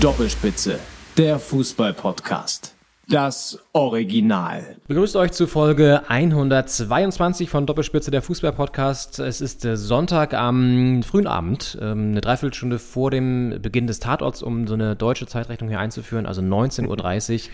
[0.00, 0.78] Doppelspitze,
[1.16, 2.76] der Fußball-Podcast.
[3.08, 4.76] Das Original.
[4.86, 9.18] Begrüßt euch zu Folge 122 von Doppelspitze der Fußball-Podcast.
[9.18, 14.40] Es ist äh, Sonntag am frühen Abend, ähm, eine Dreiviertelstunde vor dem Beginn des Tatorts,
[14.40, 17.50] um so eine deutsche Zeitrechnung hier einzuführen, also 19.30 Uhr.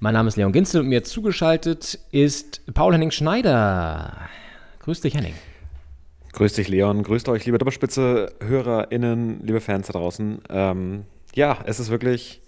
[0.00, 4.16] Mein Name ist Leon Ginzel und mir zugeschaltet ist Paul-Henning Schneider.
[4.80, 5.34] Grüß dich, Henning.
[6.32, 7.04] Grüß dich, Leon.
[7.04, 10.40] Grüßt euch, liebe Doppelspitze, HörerInnen, liebe Fans da draußen.
[10.50, 11.04] Ähm,
[11.38, 12.40] ja, es ist wirklich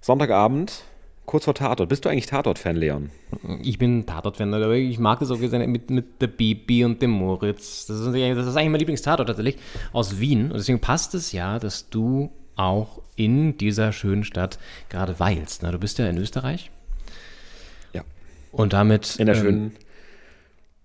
[0.00, 0.84] Sonntagabend,
[1.26, 1.88] kurz vor Tatort.
[1.88, 3.10] Bist du eigentlich Tatort-Fan, Leon?
[3.62, 7.86] Ich bin Tatort-Fan, aber ich mag das auch mit, mit der Bibi und dem Moritz.
[7.86, 9.56] Das ist, eigentlich- das ist eigentlich mein Lieblingstatort tatsächlich
[9.92, 10.50] aus Wien.
[10.52, 15.62] Und deswegen passt es ja, dass du auch in dieser schönen Stadt gerade weilst.
[15.62, 16.70] Na, du bist ja in Österreich
[17.92, 18.02] Ja.
[18.52, 19.72] und damit In der ähm, schönen,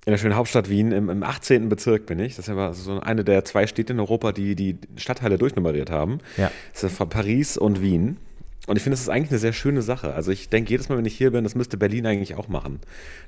[0.06, 1.70] in der schönen Hauptstadt Wien, im, im 18.
[1.70, 2.36] Bezirk bin ich.
[2.36, 6.20] Das ist ja so eine der zwei Städte in Europa, die die Stadtteile durchnummeriert haben.
[6.36, 6.52] Ja.
[6.74, 8.18] Das ist von Paris und Wien.
[8.68, 10.14] Und ich finde, das ist eigentlich eine sehr schöne Sache.
[10.14, 12.80] Also ich denke jedes Mal, wenn ich hier bin, das müsste Berlin eigentlich auch machen.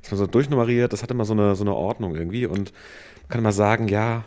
[0.01, 2.45] Dass man so durchnummeriert, das hat immer so eine, so eine Ordnung irgendwie.
[2.45, 2.71] Und
[3.23, 4.23] man kann immer sagen, ja,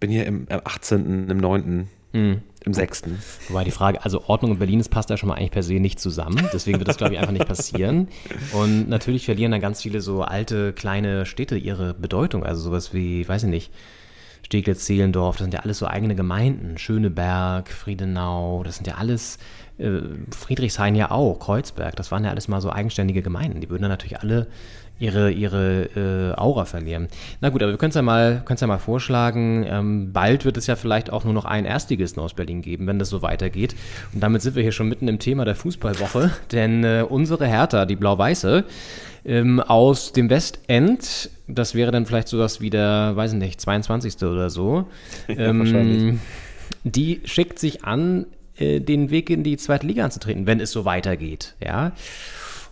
[0.00, 2.42] bin hier im, im 18., im 9., Hm.
[2.64, 3.04] im 6.
[3.48, 5.74] Wobei die Frage, also Ordnung und Berlin, das passt ja schon mal eigentlich per se
[5.74, 6.48] nicht zusammen.
[6.52, 8.08] Deswegen wird das, glaube ich, einfach nicht passieren.
[8.52, 12.44] Und natürlich verlieren dann ganz viele so alte, kleine Städte ihre Bedeutung.
[12.44, 13.72] Also sowas wie, weiß ich nicht,
[14.42, 16.76] Steglitz, Zehlendorf, das sind ja alles so eigene Gemeinden.
[16.76, 19.38] Schöneberg, Friedenau, das sind ja alles,
[19.78, 23.60] äh, Friedrichshain ja auch, Kreuzberg, das waren ja alles mal so eigenständige Gemeinden.
[23.60, 24.48] Die würden dann natürlich alle
[25.00, 27.08] ihre, ihre äh, Aura verlieren.
[27.40, 29.64] Na gut, aber wir können es ja mal, ja mal vorschlagen.
[29.66, 32.98] Ähm, bald wird es ja vielleicht auch nur noch ein Erstligisten aus Berlin geben, wenn
[32.98, 33.74] das so weitergeht.
[34.12, 37.86] Und damit sind wir hier schon mitten im Thema der Fußballwoche, denn äh, unsere Hertha,
[37.86, 38.64] die Blau-Weiße,
[39.24, 44.22] ähm, aus dem Westend, das wäre dann vielleicht sowas wie der, weiß ich nicht, 22.
[44.22, 44.86] oder so,
[45.28, 46.18] ähm, wahrscheinlich.
[46.84, 50.84] die schickt sich an, äh, den Weg in die zweite Liga anzutreten, wenn es so
[50.84, 51.92] weitergeht, ja.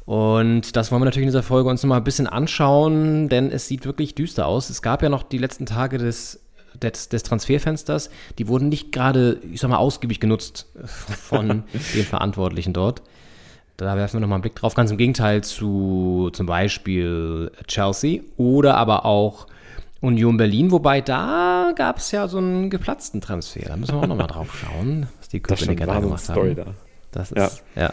[0.08, 3.68] Und das wollen wir natürlich in dieser Folge uns nochmal ein bisschen anschauen, denn es
[3.68, 4.70] sieht wirklich düster aus.
[4.70, 6.40] Es gab ja noch die letzten Tage des,
[6.80, 8.08] des, des Transferfensters,
[8.38, 11.64] die wurden nicht gerade, ich sag mal, ausgiebig genutzt von
[11.94, 13.02] den Verantwortlichen dort.
[13.76, 14.72] Da werfen wir nochmal einen Blick drauf.
[14.72, 19.46] Ganz im Gegenteil zu zum Beispiel Chelsea oder aber auch
[20.00, 23.66] Union Berlin, wobei da gab es ja so einen geplatzten Transfer.
[23.66, 26.54] Da müssen wir auch nochmal drauf schauen, was die Köpenicker da gemacht haben.
[26.54, 26.64] da.
[27.10, 27.92] Das ist, ja.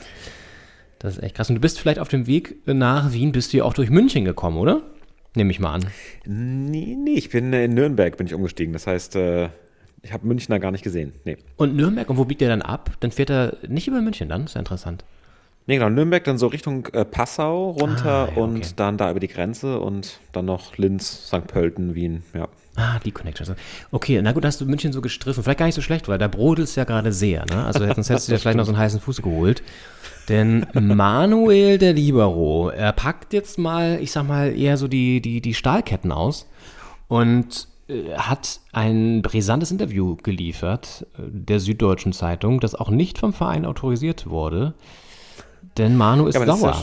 [1.06, 1.50] Das ist echt krass.
[1.50, 4.26] Und du bist vielleicht auf dem Weg nach Wien, bist du ja auch durch München
[4.26, 4.82] gekommen, oder?
[5.36, 5.86] Nehme ich mal an.
[6.26, 8.74] Nee, nee, ich bin in Nürnberg bin ich umgestiegen.
[8.74, 9.50] Das heißt, äh,
[10.02, 11.14] ich habe Münchner gar nicht gesehen.
[11.26, 11.38] Nee.
[11.58, 12.92] Und Nürnberg, und wo biegt der dann ab?
[13.02, 14.46] Dann fährt er nicht über München dann?
[14.46, 15.04] Ist ja interessant.
[15.68, 18.68] Nee, genau, Nürnberg dann so Richtung äh, Passau runter Ah, ja, und okay.
[18.76, 21.48] dann da über die Grenze und dann noch Linz, St.
[21.48, 22.48] Pölten, Wien, ja.
[22.76, 23.52] Ah, die Connections.
[23.92, 25.44] Okay, na gut, da hast du München so gestriffen.
[25.44, 27.46] Vielleicht gar nicht so schlecht, weil da brodelt es ja gerade sehr.
[27.50, 27.66] Ne?
[27.66, 29.64] Also sonst hättest du dir vielleicht noch so einen heißen Fuß geholt.
[30.30, 35.40] Denn Manuel der Libero, er packt jetzt mal, ich sag mal, eher so die, die,
[35.42, 36.48] die Stahlketten aus
[37.08, 43.34] und äh, hat ein brisantes Interview geliefert äh, der Süddeutschen Zeitung, das auch nicht vom
[43.34, 44.74] Verein autorisiert wurde.
[45.78, 46.72] Denn Manu ist Ja, ist sauer.
[46.72, 46.82] ja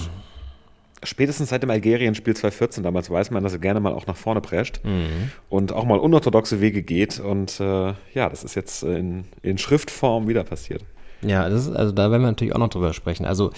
[1.04, 4.40] Spätestens seit dem Algerien-Spiel 2014 damals weiß man, dass er gerne mal auch nach vorne
[4.40, 5.32] prescht Mhm.
[5.48, 7.18] und auch mal unorthodoxe Wege geht.
[7.18, 10.84] Und äh, ja, das ist jetzt in, in Schriftform wieder passiert.
[11.24, 13.24] Ja, das ist, also da werden wir natürlich auch noch drüber sprechen.
[13.24, 13.52] Also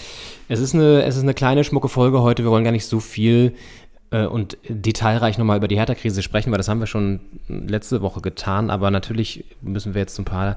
[0.47, 2.43] es ist eine, es ist eine kleine schmucke Folge heute.
[2.43, 3.55] Wir wollen gar nicht so viel
[4.11, 8.21] äh, und detailreich nochmal über die Hertha-Krise sprechen, weil das haben wir schon letzte Woche
[8.21, 8.69] getan.
[8.69, 10.55] Aber natürlich müssen wir jetzt ein paar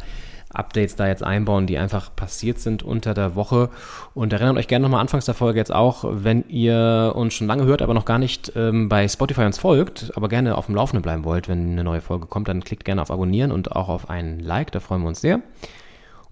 [0.53, 3.71] Updates da jetzt einbauen, die einfach passiert sind unter der Woche.
[4.15, 7.65] Und erinnert euch gerne nochmal anfangs der Folge jetzt auch, wenn ihr uns schon lange
[7.65, 11.03] hört, aber noch gar nicht ähm, bei Spotify uns folgt, aber gerne auf dem Laufenden
[11.03, 14.09] bleiben wollt, wenn eine neue Folge kommt, dann klickt gerne auf Abonnieren und auch auf
[14.09, 15.41] ein Like, da freuen wir uns sehr.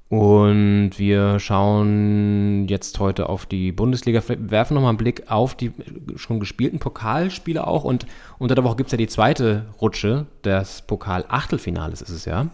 [0.08, 5.72] Und wir schauen jetzt heute auf die Bundesliga, Vielleicht werfen nochmal einen Blick auf die
[6.14, 7.82] schon gespielten Pokalspiele auch.
[7.82, 8.06] Und
[8.38, 12.48] unter der Woche gibt es ja die zweite Rutsche des Pokal-Achtelfinales, ist es ja.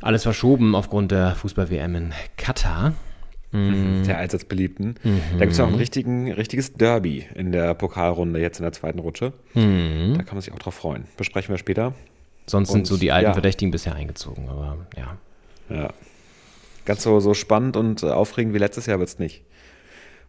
[0.00, 2.94] Alles verschoben aufgrund der Fußball-WM in Katar.
[3.52, 4.02] Mhm.
[4.04, 4.96] Der allseits beliebten.
[5.04, 8.72] Da gibt es ja auch ein richtigen, richtiges Derby in der Pokalrunde jetzt in der
[8.72, 9.34] zweiten Rutsche.
[9.54, 10.14] Mhm.
[10.16, 11.04] Da kann man sich auch drauf freuen.
[11.16, 11.92] Besprechen wir später.
[12.46, 13.32] Sonst sind Und, so die alten ja.
[13.34, 15.18] Verdächtigen bisher eingezogen, aber ja.
[15.74, 15.90] Ja.
[16.84, 19.42] Ganz so, so spannend und äh, aufregend wie letztes Jahr wird's nicht.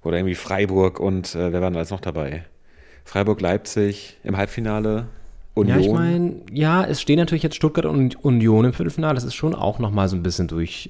[0.04, 2.44] Oder irgendwie Freiburg und äh, wer war denn alles noch dabei?
[3.06, 5.08] Freiburg, Leipzig im Halbfinale,
[5.56, 5.80] Union.
[5.80, 9.16] Ja, ich meine, ja, es stehen natürlich jetzt Stuttgart und Union im Viertelfinale.
[9.16, 10.90] Das ist schon auch nochmal so ein bisschen durch.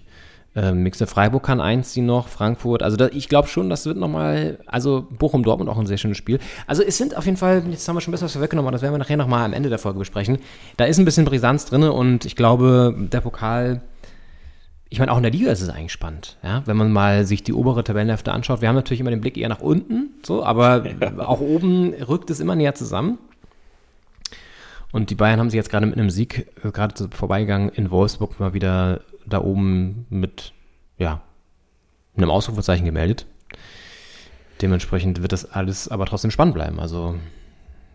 [0.55, 2.83] Ähm, Mixer Freiburg kann einziehen noch, Frankfurt.
[2.83, 6.39] Also da, ich glaube schon, das wird nochmal, also Bochum-Dortmund auch ein sehr schönes Spiel.
[6.67, 8.73] Also es sind auf jeden Fall, jetzt haben wir schon ein bisschen was weggenommen, aber
[8.73, 10.37] das werden wir nachher nochmal am Ende der Folge besprechen.
[10.77, 13.81] Da ist ein bisschen Brisanz drin und ich glaube, der Pokal,
[14.93, 17.41] ich meine, auch in der Liga ist es eigentlich spannend, ja, wenn man mal sich
[17.41, 18.61] die obere Tabellenhälfte anschaut.
[18.61, 20.85] Wir haben natürlich immer den Blick eher nach unten, so, aber
[21.17, 23.17] auch oben rückt es immer näher zusammen.
[24.91, 28.39] Und die Bayern haben sich jetzt gerade mit einem Sieg, äh, gerade vorbeigegangen, in Wolfsburg
[28.39, 30.53] mal wieder da oben mit,
[30.99, 31.23] ja,
[32.15, 33.25] einem Ausrufezeichen gemeldet.
[34.61, 36.79] Dementsprechend wird das alles aber trotzdem spannend bleiben.
[36.79, 37.15] Also,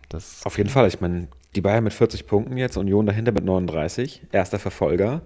[0.09, 0.45] das.
[0.45, 0.89] Auf jeden Fall.
[0.89, 5.21] Ich meine, die Bayern mit 40 Punkten jetzt, Union dahinter mit 39, erster Verfolger.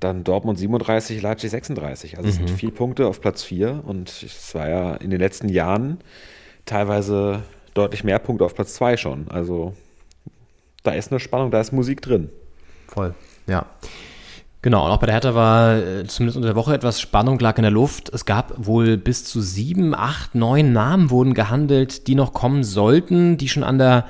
[0.00, 2.16] Dann Dortmund 37, Leipzig 36.
[2.18, 5.48] Also es sind vier Punkte auf Platz 4 und es war ja in den letzten
[5.48, 5.98] Jahren
[6.66, 7.42] teilweise
[7.74, 9.28] deutlich mehr Punkte auf Platz 2 schon.
[9.28, 9.74] Also
[10.82, 12.30] da ist eine Spannung, da ist Musik drin.
[12.86, 13.14] Voll.
[13.46, 13.66] Ja.
[14.60, 17.56] Genau, und auch bei der Hertha war äh, zumindest unter der Woche etwas Spannung lag
[17.58, 18.10] in der Luft.
[18.12, 23.36] Es gab wohl bis zu sieben, acht, neun Namen wurden gehandelt, die noch kommen sollten,
[23.36, 24.06] die schon an der,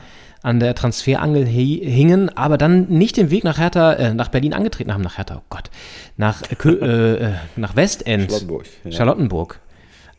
[0.48, 4.54] an der Transferangel hi- hingen, aber dann nicht den Weg nach Hertha, äh, nach Berlin
[4.54, 5.70] angetreten haben, nach Hertha, oh Gott,
[6.16, 8.92] nach, äh, äh, äh, nach Westend, Charlottenburg, ja.
[8.92, 9.60] Charlottenburg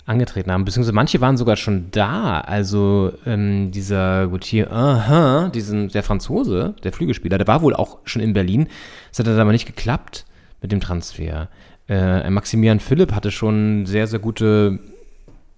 [0.06, 2.42] angetreten haben, beziehungsweise manche waren sogar schon da.
[2.42, 8.22] Also ähm, dieser Gauthier, aha, diesen, der Franzose, der Flügelspieler, der war wohl auch schon
[8.22, 8.68] in Berlin.
[9.12, 10.25] Es hat dann aber nicht geklappt
[10.62, 11.48] mit dem Transfer.
[11.88, 14.78] Äh, Maximilian Philipp hatte schon sehr, sehr gute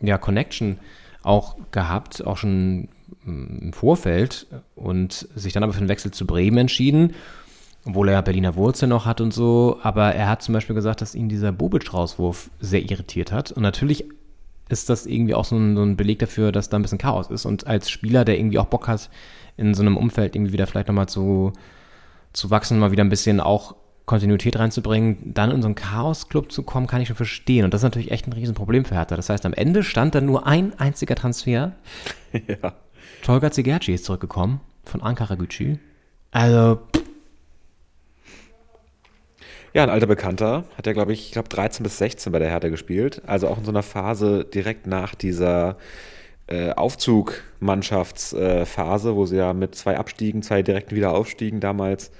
[0.01, 0.79] ja, Connection
[1.23, 2.87] auch gehabt, auch schon
[3.25, 7.13] im Vorfeld und sich dann aber für den Wechsel zu Bremen entschieden,
[7.85, 9.79] obwohl er ja Berliner Wurzeln noch hat und so.
[9.83, 13.51] Aber er hat zum Beispiel gesagt, dass ihn dieser Bobic-Rauswurf sehr irritiert hat.
[13.51, 14.05] Und natürlich
[14.69, 17.29] ist das irgendwie auch so ein, so ein Beleg dafür, dass da ein bisschen Chaos
[17.29, 17.45] ist.
[17.45, 19.09] Und als Spieler, der irgendwie auch Bock hat,
[19.57, 21.53] in so einem Umfeld irgendwie wieder vielleicht nochmal zu,
[22.33, 23.75] zu wachsen, mal wieder ein bisschen auch
[24.05, 27.65] Kontinuität reinzubringen, dann in so einen Chaos-Club zu kommen, kann ich schon verstehen.
[27.65, 29.15] Und das ist natürlich echt ein Riesenproblem für Hertha.
[29.15, 31.73] Das heißt, am Ende stand dann nur ein einziger Transfer.
[32.33, 32.73] ja.
[33.21, 35.77] Tolga Zigerci ist zurückgekommen von Ankara Gücü.
[36.31, 36.79] Also,
[39.73, 42.49] Ja, ein alter Bekannter hat ja, glaube ich, ich glaube 13 bis 16 bei der
[42.49, 43.21] Hertha gespielt.
[43.25, 45.77] Also auch in so einer Phase direkt nach dieser
[46.47, 52.11] äh, Aufzugmannschaftsphase, wo sie ja mit zwei Abstiegen, zwei direkten Wiederaufstiegen damals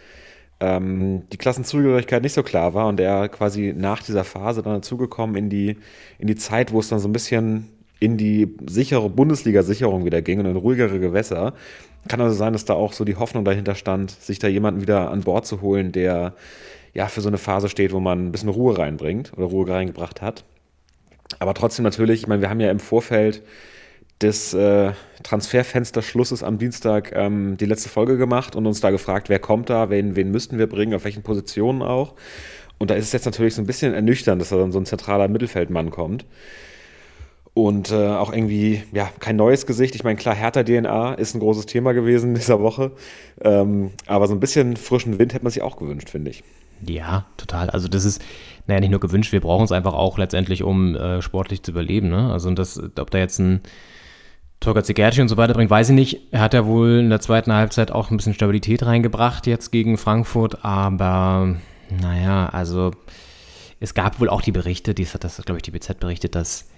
[0.62, 5.36] ähm, die Klassenzugehörigkeit nicht so klar war und er quasi nach dieser Phase dann dazugekommen
[5.36, 5.78] in die,
[6.20, 7.68] in die Zeit, wo es dann so ein bisschen
[8.02, 11.54] in die sichere Bundesliga-Sicherung wieder ging und in ruhigere Gewässer.
[12.08, 15.12] Kann also sein, dass da auch so die Hoffnung dahinter stand, sich da jemanden wieder
[15.12, 16.34] an Bord zu holen, der
[16.96, 20.20] ja für so eine Phase steht, wo man ein bisschen Ruhe reinbringt oder Ruhe reingebracht
[20.20, 20.44] hat.
[21.38, 23.44] Aber trotzdem natürlich, ich meine, wir haben ja im Vorfeld
[24.20, 29.40] des äh, Transferfensterschlusses am Dienstag ähm, die letzte Folge gemacht und uns da gefragt, wer
[29.40, 32.16] kommt da, wen, wen müssten wir bringen, auf welchen Positionen auch.
[32.80, 34.88] Und da ist es jetzt natürlich so ein bisschen ernüchternd, dass da dann so ein
[34.88, 36.26] zentraler Mittelfeldmann kommt.
[37.54, 39.94] Und äh, auch irgendwie, ja, kein neues Gesicht.
[39.96, 42.92] Ich meine, klar, Hertha-DNA ist ein großes Thema gewesen in dieser Woche.
[43.42, 46.44] Ähm, aber so ein bisschen frischen Wind hätte man sich auch gewünscht, finde ich.
[46.88, 47.70] ja, total.
[47.70, 48.22] Also das ist,
[48.68, 52.10] naja, nicht nur gewünscht, wir brauchen es einfach auch letztendlich, um äh, sportlich zu überleben.
[52.10, 52.32] Ne?
[52.32, 53.62] Also das, ob da jetzt ein
[54.62, 56.28] Torga Zigerci und so weiter bringt, weiß ich nicht.
[56.32, 59.98] Er hat ja wohl in der zweiten Halbzeit auch ein bisschen Stabilität reingebracht jetzt gegen
[59.98, 61.56] Frankfurt, aber
[61.90, 62.92] naja, also
[63.80, 66.71] es gab wohl auch die Berichte, dies hat das, glaube ich, die BZ berichtet, dass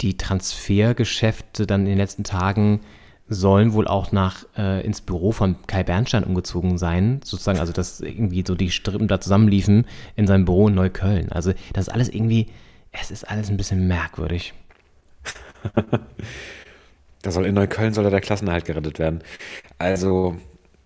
[0.00, 2.80] die Transfergeschäfte dann in den letzten Tagen
[3.28, 8.00] sollen wohl auch nach äh, ins Büro von Kai Bernstein umgezogen sein, sozusagen, also dass
[8.00, 11.32] irgendwie so die Strippen da zusammenliefen in seinem Büro in Neukölln.
[11.32, 12.46] Also das ist alles irgendwie,
[12.92, 14.54] es ist alles ein bisschen merkwürdig.
[17.26, 19.20] Da soll in Neukölln soll da der Klassenerhalt gerettet werden.
[19.78, 20.36] Also,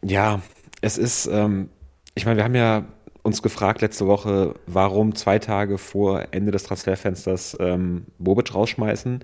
[0.03, 0.41] ja,
[0.81, 1.69] es ist, ähm,
[2.15, 2.87] ich meine, wir haben ja
[3.23, 9.21] uns gefragt letzte Woche, warum zwei Tage vor Ende des Transferfensters ähm, Bobic rausschmeißen.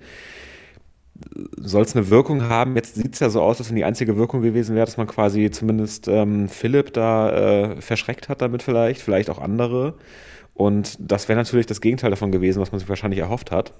[1.57, 2.75] Soll es eine Wirkung haben?
[2.75, 5.07] Jetzt sieht es ja so aus, dass wenn die einzige Wirkung gewesen wäre, dass man
[5.07, 7.31] quasi zumindest ähm, Philipp da
[7.71, 9.95] äh, verschreckt hat damit vielleicht, vielleicht auch andere.
[10.53, 13.73] Und das wäre natürlich das Gegenteil davon gewesen, was man sich wahrscheinlich erhofft hat.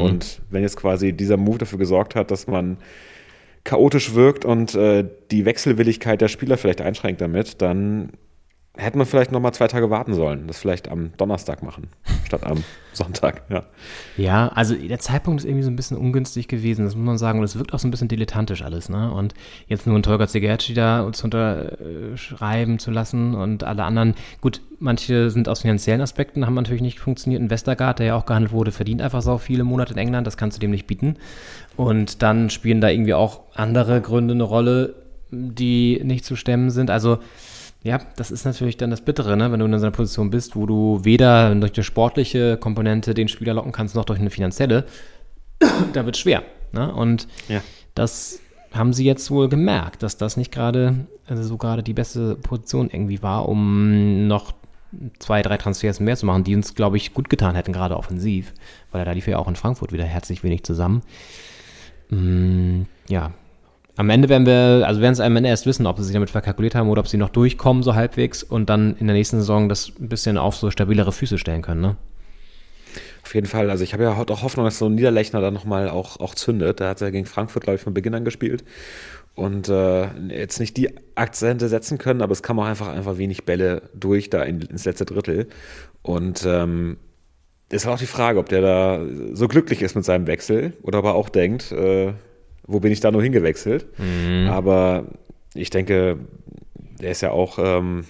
[0.00, 2.78] Und wenn jetzt quasi dieser Move dafür gesorgt hat, dass man
[3.64, 8.12] chaotisch wirkt und äh, die Wechselwilligkeit der Spieler vielleicht einschränkt damit, dann
[8.76, 10.46] hätte man vielleicht noch mal zwei Tage warten sollen.
[10.46, 11.88] Das vielleicht am Donnerstag machen,
[12.24, 13.42] statt am Sonntag.
[13.48, 13.64] Ja.
[14.16, 17.38] Ja, also der Zeitpunkt ist irgendwie so ein bisschen ungünstig gewesen, das muss man sagen.
[17.38, 19.10] Und es wirkt auch so ein bisschen dilettantisch alles, ne?
[19.12, 19.34] Und
[19.66, 25.30] jetzt nur einen Tolga Zegerci da uns unterschreiben zu lassen und alle anderen, gut, manche
[25.30, 27.42] sind aus finanziellen Aspekten, haben natürlich nicht funktioniert.
[27.42, 30.36] Ein Westergaard, der ja auch gehandelt wurde, verdient einfach so viele Monate in England, das
[30.36, 31.16] kannst du dem nicht bieten.
[31.76, 34.94] Und dann spielen da irgendwie auch andere Gründe eine Rolle,
[35.30, 36.90] die nicht zu stemmen sind.
[36.90, 37.18] Also
[37.86, 39.52] ja, das ist natürlich dann das Bittere, ne?
[39.52, 43.28] wenn du in so einer Position bist, wo du weder durch eine sportliche Komponente den
[43.28, 44.84] Spieler locken kannst, noch durch eine finanzielle.
[45.92, 46.42] da wird es schwer.
[46.72, 46.92] Ne?
[46.92, 47.62] Und Ja.
[47.94, 48.40] das
[48.72, 52.90] haben sie jetzt wohl gemerkt, dass das nicht gerade also so gerade die beste Position
[52.90, 54.52] irgendwie war, um noch
[55.18, 58.52] zwei, drei Transfers mehr zu machen, die uns, glaube ich, gut getan hätten, gerade offensiv,
[58.92, 61.02] weil da lief ja auch in Frankfurt wieder herzlich wenig zusammen.
[62.10, 63.32] Mm, ja,
[63.96, 66.30] am Ende werden wir, also werden es am Ende erst wissen, ob sie sich damit
[66.30, 69.68] verkalkuliert haben oder ob sie noch durchkommen, so halbwegs, und dann in der nächsten Saison
[69.68, 71.96] das ein bisschen auf so stabilere Füße stellen können, ne?
[73.22, 73.70] Auf jeden Fall.
[73.70, 76.78] Also ich habe ja auch Hoffnung, dass so ein Niederlechner dann nochmal auch, auch zündet.
[76.78, 78.62] Der hat ja gegen Frankfurt, glaube ich, von Beginn an gespielt.
[79.34, 83.44] Und äh, jetzt nicht die Akzente setzen können, aber es kam auch einfach, einfach wenig
[83.44, 85.48] Bälle durch da in, ins letzte Drittel.
[86.02, 86.98] Und ähm,
[87.68, 91.06] ist auch die Frage, ob der da so glücklich ist mit seinem Wechsel oder ob
[91.06, 92.12] er auch denkt, äh,
[92.66, 93.86] wo bin ich da nur hingewechselt.
[94.48, 95.06] Aber
[95.54, 96.18] ich denke,
[97.00, 98.04] der ist ja auch, ähm,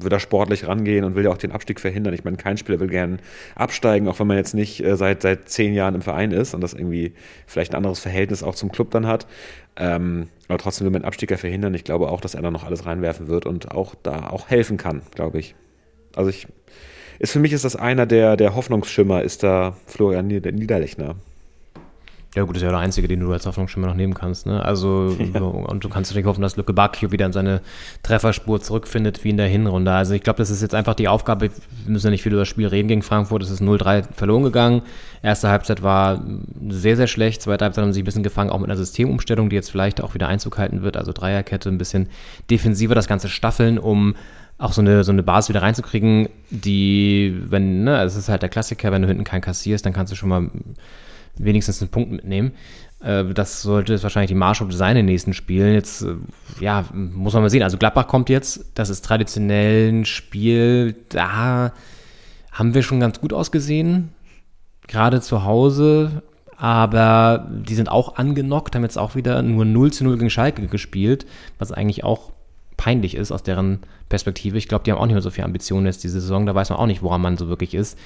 [0.00, 2.14] wird da sportlich rangehen und will ja auch den Abstieg verhindern.
[2.14, 3.18] Ich meine, kein Spieler will gern
[3.56, 6.60] absteigen, auch wenn man jetzt nicht äh, seit, seit zehn Jahren im Verein ist und
[6.60, 7.14] das irgendwie
[7.46, 9.26] vielleicht ein anderes Verhältnis auch zum Club dann hat.
[9.76, 11.74] Ähm, aber trotzdem will man den Abstieg ja verhindern.
[11.74, 14.76] Ich glaube auch, dass er da noch alles reinwerfen wird und auch da auch helfen
[14.76, 15.56] kann, glaube ich.
[16.14, 16.46] Also ich,
[17.18, 21.16] ist für mich ist das einer der, der Hoffnungsschimmer, ist da Florian Nieder Niederlechner.
[22.34, 24.46] Ja gut, das ist ja der einzige, den du als Hoffnungsschimmer noch nehmen kannst.
[24.46, 24.62] Ne?
[24.62, 27.62] Also so, und du kannst natürlich hoffen, dass Lücke Bacchio wieder in seine
[28.02, 29.92] Trefferspur zurückfindet, wie in der Hinrunde.
[29.92, 31.50] Also ich glaube, das ist jetzt einfach die Aufgabe, wir
[31.86, 34.82] müssen ja nicht viel über das Spiel reden gegen Frankfurt, es ist 0-3 verloren gegangen.
[35.22, 36.22] Erste Halbzeit war
[36.68, 39.48] sehr, sehr schlecht, zweite Halbzeit haben sie sich ein bisschen gefangen, auch mit einer Systemumstellung,
[39.48, 40.98] die jetzt vielleicht auch wieder Einzug halten wird.
[40.98, 42.08] Also Dreierkette, ein bisschen
[42.50, 44.14] defensiver das Ganze staffeln, um
[44.58, 48.48] auch so eine, so eine Basis wieder reinzukriegen, die, wenn, ne, es ist halt der
[48.48, 50.50] Klassiker, wenn du hinten keinen kassierst, dann kannst du schon mal
[51.38, 52.52] wenigstens einen Punkt mitnehmen.
[53.00, 55.74] Äh, Das sollte jetzt wahrscheinlich die Marschroute sein in den nächsten Spielen.
[55.74, 56.16] Jetzt, äh,
[56.60, 57.62] ja, muss man mal sehen.
[57.62, 61.72] Also Gladbach kommt jetzt, das ist traditionell ein Spiel, da
[62.52, 64.10] haben wir schon ganz gut ausgesehen,
[64.88, 66.22] gerade zu Hause,
[66.56, 70.66] aber die sind auch angenockt, haben jetzt auch wieder nur 0 zu 0 gegen Schalke
[70.66, 71.24] gespielt,
[71.60, 72.32] was eigentlich auch
[72.76, 74.58] peinlich ist aus deren Perspektive.
[74.58, 76.70] Ich glaube, die haben auch nicht mehr so viel Ambitionen jetzt diese Saison, da weiß
[76.70, 77.96] man auch nicht, woran man so wirklich ist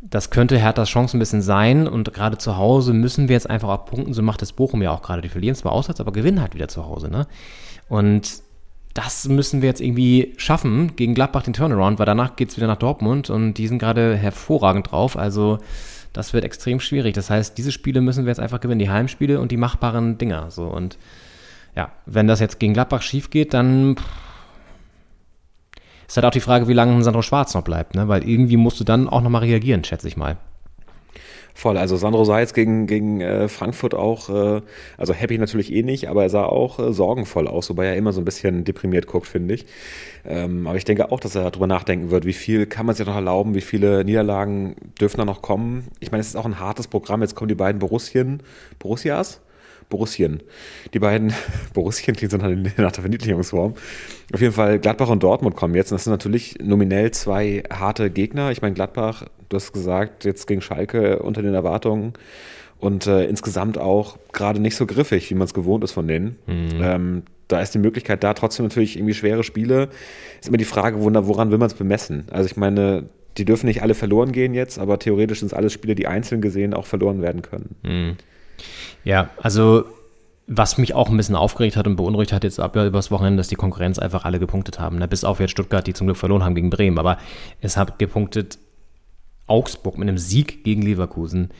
[0.00, 3.68] das könnte Herthas Chance ein bisschen sein und gerade zu Hause müssen wir jetzt einfach
[3.68, 5.20] auch punkten, so macht es Bochum ja auch gerade.
[5.20, 7.26] Die verlieren zwar auswärts, aber gewinnen halt wieder zu Hause, ne?
[7.88, 8.42] Und
[8.94, 12.66] das müssen wir jetzt irgendwie schaffen gegen Gladbach den Turnaround, weil danach geht es wieder
[12.66, 15.16] nach Dortmund und die sind gerade hervorragend drauf.
[15.16, 15.58] Also
[16.12, 17.14] das wird extrem schwierig.
[17.14, 20.50] Das heißt, diese Spiele müssen wir jetzt einfach gewinnen, die Heimspiele und die machbaren Dinger.
[20.50, 20.98] So und
[21.76, 24.04] ja, wenn das jetzt gegen Gladbach schief geht, dann pff,
[26.10, 28.08] ist halt auch die Frage, wie lange Sandro Schwarz noch bleibt, ne?
[28.08, 30.38] Weil irgendwie musst du dann auch nochmal reagieren, schätze ich mal.
[31.54, 34.60] Voll, also Sandro sah jetzt gegen, gegen äh, Frankfurt auch, äh,
[34.96, 38.12] also happy natürlich eh nicht, aber er sah auch äh, sorgenvoll aus, wobei er immer
[38.12, 39.66] so ein bisschen deprimiert guckt, finde ich.
[40.24, 43.06] Ähm, aber ich denke auch, dass er darüber nachdenken wird, wie viel kann man sich
[43.06, 45.88] noch erlauben, wie viele Niederlagen dürfen da noch kommen.
[46.00, 48.42] Ich meine, es ist auch ein hartes Programm, jetzt kommen die beiden Borussien,
[48.80, 49.40] Borussias?
[49.90, 50.42] Borussien.
[50.94, 51.34] Die beiden,
[51.74, 53.74] Borussien klingt so nach, nach der Verniedlichungsform.
[54.32, 55.92] Auf jeden Fall Gladbach und Dortmund kommen jetzt.
[55.92, 58.50] Und das sind natürlich nominell zwei harte Gegner.
[58.50, 62.14] Ich meine, Gladbach, du hast gesagt, jetzt gegen Schalke unter den Erwartungen.
[62.78, 66.36] Und äh, insgesamt auch gerade nicht so griffig, wie man es gewohnt ist von denen.
[66.82, 69.90] Ähm, da ist die Möglichkeit da, trotzdem natürlich irgendwie schwere Spiele.
[70.40, 72.24] Ist immer die Frage, woran, woran will man es bemessen?
[72.30, 75.72] Also ich meine, die dürfen nicht alle verloren gehen jetzt, aber theoretisch sind es alles
[75.72, 77.76] Spiele, die einzeln gesehen auch verloren werden können.
[79.04, 79.84] Ja, also
[80.52, 83.36] was mich auch ein bisschen aufgeregt hat und beunruhigt hat jetzt ab ja übers Wochenende,
[83.38, 84.98] dass die Konkurrenz einfach alle gepunktet haben.
[84.98, 85.06] Ne?
[85.06, 86.98] Bis auf jetzt Stuttgart, die zum Glück verloren haben gegen Bremen.
[86.98, 87.18] Aber
[87.60, 88.58] es hat gepunktet
[89.46, 91.50] Augsburg mit einem Sieg gegen Leverkusen.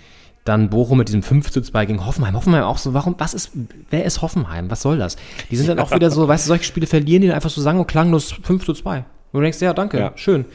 [0.44, 2.34] Dann Bochum mit diesem 5 zu 2 gegen Hoffenheim.
[2.34, 3.50] Hoffenheim auch so, warum, was ist,
[3.90, 4.70] wer ist Hoffenheim?
[4.70, 5.16] Was soll das?
[5.50, 7.60] Die sind dann auch wieder so, weißt du, solche Spiele verlieren die dann einfach so
[7.60, 8.98] sang- und klanglos 5 zu 2.
[8.98, 9.04] Und
[9.34, 10.12] du denkst, ja, danke, Ja.
[10.16, 10.46] schön.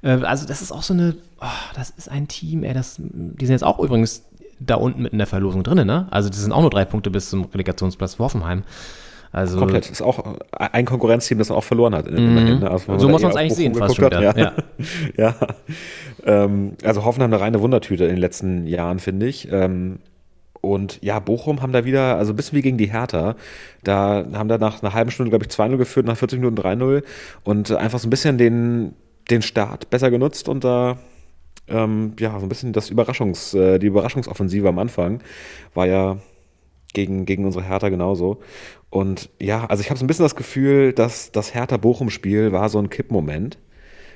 [0.00, 3.44] Äh, Also das ist auch so eine, oh, das ist ein Team, ey, das, die
[3.46, 4.22] sind jetzt auch übrigens
[4.66, 6.06] da unten mit in der Verlosung drin, ne?
[6.10, 8.62] Also das sind auch nur drei Punkte bis zum Relegationsplatz für Hoffenheim.
[9.34, 9.90] Also Komplett.
[9.90, 12.04] Ist auch ein Konkurrenzteam, das auch verloren hat.
[12.10, 12.70] ne?
[12.70, 14.36] Also, So muss man's auf eigentlich sehen, fast schon wieder.
[14.36, 14.52] Ja.
[15.16, 15.34] ja.
[16.24, 19.48] Ähm, also Hoffenheim eine reine Wundertüte in den letzten Jahren, finde ich.
[19.50, 20.00] Ähm,
[20.60, 23.34] Und ja, Bochum haben da wieder, also ein bisschen wie gegen die Hertha,
[23.82, 27.02] da haben da nach einer halben Stunde, glaube ich, 2-0 geführt, nach 40 Minuten 3-0
[27.42, 28.92] und einfach so ein bisschen den,
[29.30, 30.98] den Start besser genutzt und da
[31.68, 35.22] ähm, ja, so ein bisschen das Überraschungs, äh, die Überraschungsoffensive am Anfang
[35.74, 36.18] war ja
[36.92, 38.40] gegen, gegen unsere Hertha genauso.
[38.90, 42.78] Und ja, also ich habe so ein bisschen das Gefühl, dass das Hertha-Bochum-Spiel war so
[42.78, 43.58] ein Kippmoment.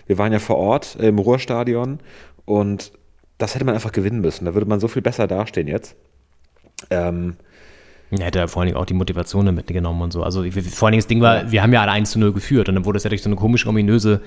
[0.06, 2.00] Wir waren ja vor Ort im Ruhrstadion
[2.44, 2.92] und
[3.38, 4.44] das hätte man einfach gewinnen müssen.
[4.44, 5.96] Da würde man so viel besser dastehen jetzt.
[6.90, 7.36] Ähm,
[8.10, 10.22] er hätte vor allen Dingen auch die Motivation mitgenommen und so.
[10.22, 12.68] Also vor allen Dingen das Ding war, wir haben ja alle 1 zu 0 geführt
[12.68, 14.20] und dann wurde es ja durch so eine komisch ominöse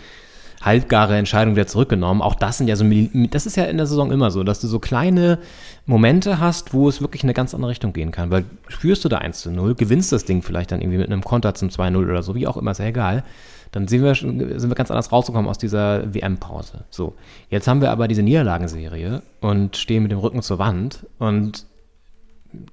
[0.62, 2.22] halbgare Entscheidung wieder zurückgenommen.
[2.22, 2.86] Auch das sind ja so,
[3.30, 5.40] das ist ja in der Saison immer so, dass du so kleine
[5.86, 8.30] Momente hast, wo es wirklich in eine ganz andere Richtung gehen kann.
[8.30, 11.24] Weil führst du da 1 zu 0, gewinnst das Ding vielleicht dann irgendwie mit einem
[11.24, 13.24] Konter zum 2-0 oder so, wie auch immer, ist ja egal.
[13.72, 16.86] Dann sind wir, sind wir ganz anders rausgekommen aus dieser WM-Pause.
[16.90, 17.14] So.
[17.50, 21.66] Jetzt haben wir aber diese Niederlagenserie und stehen mit dem Rücken zur Wand und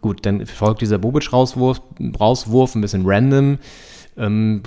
[0.00, 1.82] gut, dann folgt dieser Bobic-Rauswurf,
[2.18, 3.58] Rauswurf, ein bisschen random.
[4.16, 4.62] Ähm,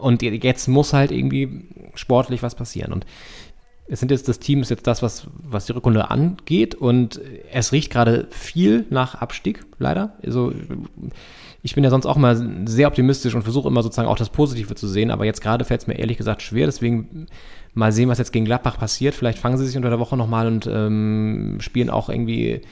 [0.00, 2.92] und jetzt muss halt irgendwie sportlich was passieren.
[2.92, 3.06] Und
[3.88, 7.20] es sind jetzt, das Team ist jetzt das, was, was die Rückrunde angeht und
[7.52, 10.16] es riecht gerade viel nach Abstieg, leider.
[10.24, 10.52] Also
[11.62, 14.74] ich bin ja sonst auch mal sehr optimistisch und versuche immer sozusagen auch das Positive
[14.74, 17.26] zu sehen, aber jetzt gerade fällt es mir ehrlich gesagt schwer, deswegen
[17.74, 19.14] mal sehen, was jetzt gegen Gladbach passiert.
[19.14, 22.62] Vielleicht fangen sie sich unter der Woche nochmal und ähm, spielen auch irgendwie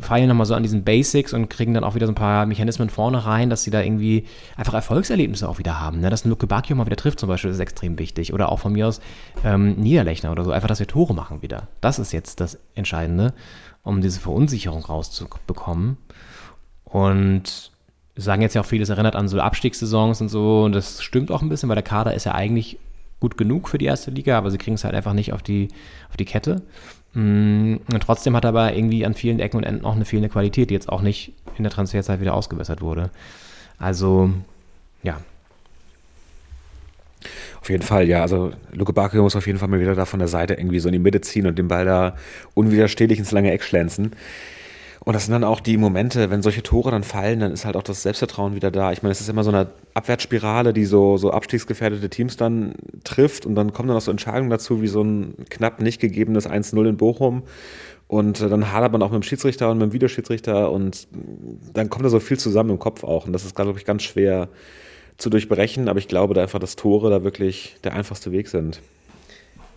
[0.00, 2.90] feilen nochmal so an diesen Basics und kriegen dann auch wieder so ein paar Mechanismen
[2.90, 6.00] vorne rein, dass sie da irgendwie einfach Erfolgserlebnisse auch wieder haben.
[6.00, 6.10] Ne?
[6.10, 8.32] Dass ein Luke Bacchio mal wieder trifft zum Beispiel, ist extrem wichtig.
[8.32, 9.00] Oder auch von mir aus
[9.44, 10.50] ähm, Niederlechner oder so.
[10.50, 11.68] Einfach, dass wir Tore machen wieder.
[11.80, 13.34] Das ist jetzt das Entscheidende,
[13.82, 15.96] um diese Verunsicherung rauszubekommen.
[16.84, 17.72] Und
[18.16, 20.64] sagen jetzt ja auch vieles erinnert an so Abstiegssaisons und so.
[20.64, 22.78] Und das stimmt auch ein bisschen, weil der Kader ist ja eigentlich
[23.20, 25.68] gut genug für die erste Liga, aber sie kriegen es halt einfach nicht auf die,
[26.10, 26.62] auf die Kette.
[27.14, 30.28] Mm, und trotzdem hat er aber irgendwie an vielen Ecken und Enden auch eine fehlende
[30.28, 33.10] Qualität, die jetzt auch nicht in der Transferzeit wieder ausgebessert wurde.
[33.78, 34.30] Also,
[35.02, 35.20] ja.
[37.60, 38.20] Auf jeden Fall, ja.
[38.22, 40.88] Also Luke Bakio muss auf jeden Fall mal wieder da von der Seite irgendwie so
[40.88, 42.16] in die Mitte ziehen und den Ball da
[42.54, 44.12] unwiderstehlich ins lange Eck schlänzen.
[45.04, 47.76] Und das sind dann auch die Momente, wenn solche Tore dann fallen, dann ist halt
[47.76, 48.90] auch das Selbstvertrauen wieder da.
[48.90, 53.44] Ich meine, es ist immer so eine Abwärtsspirale, die so, so abstiegsgefährdete Teams dann trifft
[53.44, 56.88] und dann kommen dann auch so Entscheidungen dazu, wie so ein knapp nicht gegebenes 1-0
[56.88, 57.42] in Bochum.
[58.06, 61.06] Und äh, dann hadert man auch mit dem Schiedsrichter und mit dem Videoschiedsrichter und
[61.74, 63.26] dann kommt da so viel zusammen im Kopf auch.
[63.26, 64.48] Und das ist, glaube ich, ganz schwer
[65.18, 68.80] zu durchbrechen, aber ich glaube da einfach, dass Tore da wirklich der einfachste Weg sind.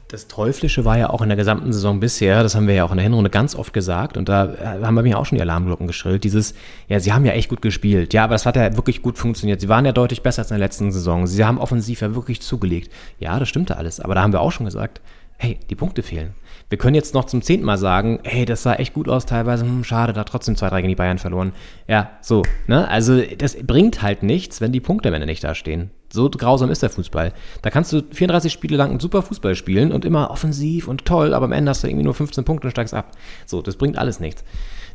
[0.09, 2.91] Das Teuflische war ja auch in der gesamten Saison bisher, das haben wir ja auch
[2.91, 5.41] in der Hinrunde ganz oft gesagt und da äh, haben bei mir auch schon die
[5.41, 6.53] Alarmglocken geschrillt, dieses,
[6.87, 9.59] ja, sie haben ja echt gut gespielt, ja, aber das hat ja wirklich gut funktioniert.
[9.59, 11.27] Sie waren ja deutlich besser als in der letzten Saison.
[11.27, 12.89] Sie haben offensiv ja wirklich zugelegt.
[13.19, 15.01] Ja, das stimmte alles, aber da haben wir auch schon gesagt,
[15.39, 16.35] hey, die Punkte fehlen.
[16.69, 19.65] Wir können jetzt noch zum zehnten Mal sagen, hey, das sah echt gut aus teilweise,
[19.65, 21.51] hm, schade, da trotzdem zwei, drei gegen die Bayern verloren.
[21.85, 22.87] Ja, so, ne?
[22.87, 25.91] Also das bringt halt nichts, wenn die Punkte am Ende nicht da stehen.
[26.09, 27.33] So grausam ist der Fußball.
[27.61, 31.33] Da kannst du 34 Spiele lang einen super Fußball spielen und immer offensiv und toll,
[31.33, 33.11] aber am Ende hast du irgendwie nur 15 Punkte und steigst ab.
[33.45, 34.43] So, das bringt alles nichts.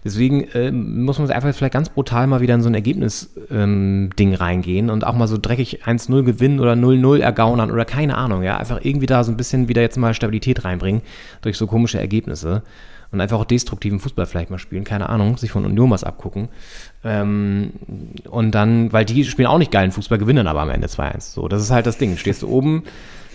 [0.05, 4.35] Deswegen äh, muss man einfach vielleicht ganz brutal mal wieder in so ein Ergebnis-Ding ähm,
[4.35, 8.57] reingehen und auch mal so dreckig 1-0 gewinnen oder 0-0 ergaunern oder keine Ahnung, ja.
[8.57, 11.03] Einfach irgendwie da so ein bisschen wieder jetzt mal Stabilität reinbringen
[11.43, 12.63] durch so komische Ergebnisse
[13.13, 16.49] und einfach auch destruktiven Fußball vielleicht mal spielen, keine Ahnung, sich von Union was abgucken.
[17.05, 17.75] Ähm,
[18.29, 21.21] und dann, weil die spielen auch nicht geilen Fußball, gewinnen aber am Ende 2-1.
[21.21, 22.17] So, das ist halt das Ding.
[22.17, 22.85] Stehst du oben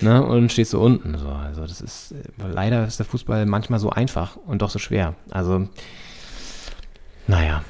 [0.02, 1.18] ne, und stehst du unten.
[1.18, 5.14] So, also das ist, leider ist der Fußball manchmal so einfach und doch so schwer.
[5.30, 5.70] Also,
[7.28, 7.64] naja,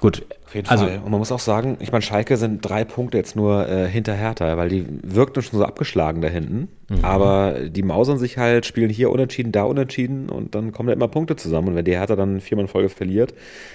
[0.00, 0.24] gut.
[0.48, 1.02] Auf jeden also, Fall.
[1.04, 4.14] Und man muss auch sagen, ich meine, Schalke sind drei Punkte jetzt nur äh, hinter
[4.14, 6.68] Hertha, weil die wirkten schon so abgeschlagen da hinten.
[6.88, 7.04] Mhm.
[7.04, 11.08] Aber die mausern sich halt, spielen hier unentschieden, da unentschieden und dann kommen da immer
[11.08, 11.68] Punkte zusammen.
[11.68, 13.34] Und wenn die Hertha dann viermal in Folge verliert,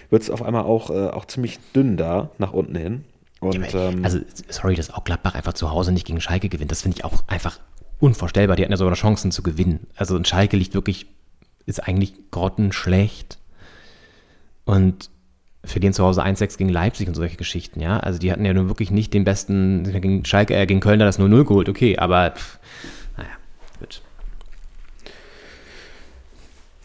[0.10, 3.04] wird es auf einmal auch, äh, auch ziemlich dünn da, nach unten hin.
[3.40, 4.18] Und, ja, ähm, also,
[4.50, 6.72] sorry, dass auch Gladbach einfach zu Hause nicht gegen Schalke gewinnt.
[6.72, 7.60] Das finde ich auch einfach
[8.00, 8.56] unvorstellbar.
[8.56, 9.82] Die hatten ja sogar noch Chancen zu gewinnen.
[9.96, 11.06] Also, ein Schalke liegt wirklich,
[11.68, 13.38] ist eigentlich grottenschlecht.
[14.66, 15.12] Und
[15.66, 18.00] verlieren zu Hause 1-6 gegen Leipzig und solche Geschichten, ja.
[18.00, 21.06] Also die hatten ja nun wirklich nicht den besten, gegen Schalke, äh, gegen Köln da
[21.06, 22.60] das 0-0 geholt, okay, aber pff,
[23.18, 23.30] naja,
[23.80, 24.02] gut.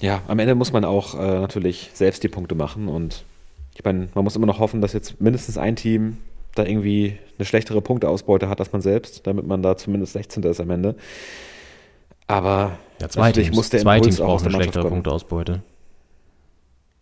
[0.01, 3.25] Ja, am Ende muss man auch äh, natürlich selbst die Punkte machen und
[3.75, 6.19] ich meine, man muss immer noch hoffen, dass jetzt mindestens ein Team
[6.55, 10.43] da irgendwie eine schlechtere Punkteausbeute hat als man selbst, damit man da zumindest 16.
[10.45, 10.97] ist am Ende.
[12.27, 15.63] Aber ja, zwei Teams, muss der zwei Teams brauchen eine schlechtere Punkteausbeute.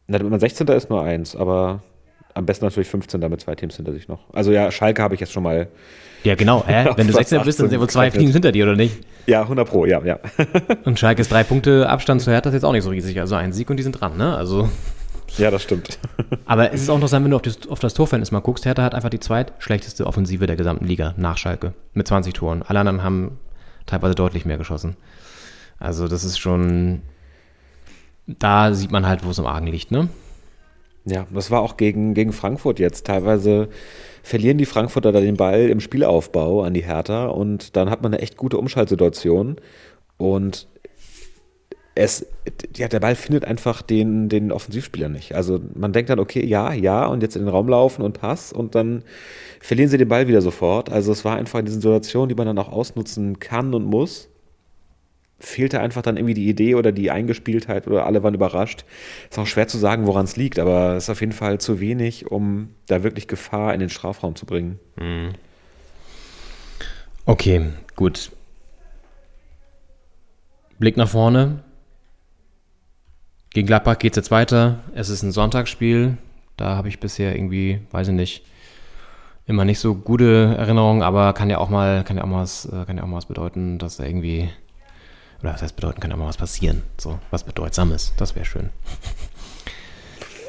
[0.07, 0.67] Na, wenn man 16.
[0.69, 1.83] ist, nur eins, aber
[2.35, 3.19] am besten natürlich 15.
[3.31, 4.21] mit zwei Teams hinter sich noch.
[4.33, 5.69] Also ja, Schalke habe ich jetzt schon mal.
[6.23, 6.65] Ja, genau.
[6.67, 6.91] Hä?
[6.97, 8.99] Wenn du 16 bist, dann sind wohl zwei Teams hinter dir, oder nicht?
[9.27, 10.19] Ja, 100 Pro, ja, ja.
[10.85, 13.19] und Schalke ist drei Punkte Abstand zu Hertha ist jetzt auch nicht so riesig.
[13.21, 14.37] Also ein Sieg und die sind dran, ne?
[14.37, 14.69] Also.
[15.39, 15.99] Ja, das stimmt.
[16.47, 18.67] Aber es ist auch interessant, wenn du auf das, auf das Torverhältnis mal guckst.
[18.67, 22.63] Hertha hat einfach die zweitschlechteste Offensive der gesamten Liga nach Schalke mit 20 Toren.
[22.63, 23.39] Alle anderen haben
[23.87, 24.97] teilweise deutlich mehr geschossen.
[25.79, 27.03] Also das ist schon,
[28.27, 30.09] da sieht man halt, wo es im Argen liegt, ne?
[31.05, 33.07] Ja, das war auch gegen, gegen Frankfurt jetzt.
[33.07, 33.69] Teilweise
[34.25, 38.13] verlieren die Frankfurter da den Ball im Spielaufbau an die Hertha und dann hat man
[38.13, 39.57] eine echt gute Umschaltsituation
[40.17, 40.67] und
[41.95, 42.27] es,
[42.77, 45.35] ja, der Ball findet einfach den, den Offensivspieler nicht.
[45.35, 48.53] Also man denkt dann, okay, ja, ja, und jetzt in den Raum laufen und Pass
[48.53, 49.03] und dann
[49.61, 50.91] verlieren sie den Ball wieder sofort.
[50.91, 54.29] Also es war einfach in diesen Situationen, die man dann auch ausnutzen kann und muss
[55.39, 58.85] fehlte einfach dann irgendwie die Idee oder die Eingespieltheit oder alle waren überrascht.
[59.31, 61.79] Ist auch schwer zu sagen, woran es liegt, aber es ist auf jeden Fall zu
[61.81, 64.79] wenig, um da wirklich Gefahr in den Strafraum zu bringen.
[64.97, 65.33] Mhm.
[67.27, 68.31] Okay, gut.
[70.79, 71.65] Blick nach vorne.
[73.51, 74.85] Gegen Gladbach geht es jetzt weiter.
[74.95, 76.19] Es ist ein Sonntagsspiel.
[76.57, 78.47] Da habe ich bisher irgendwie, weiß ich nicht,
[79.47, 82.67] immer nicht so gute Erinnerungen, aber kann ja auch mal, kann ja auch mal was,
[82.67, 84.51] äh, kann ja auch mal was bedeuten, dass da irgendwie
[85.43, 86.83] oder was heißt bedeuten, kann auch mal was passieren.
[86.99, 88.13] So, was Bedeutsames.
[88.17, 88.71] Das wäre schön.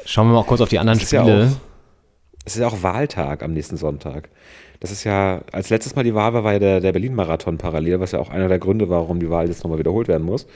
[0.04, 1.40] Schauen wir mal kurz auf die anderen Spiele.
[1.40, 1.56] Ja auch,
[2.44, 4.30] es ist ja auch Wahltag am nächsten Sonntag.
[4.80, 8.00] Das ist ja, als letztes Mal die Wahl war, war ja der, der Berlin-Marathon parallel,
[8.00, 10.46] was ja auch einer der Gründe war, warum die Wahl jetzt nochmal wiederholt werden muss.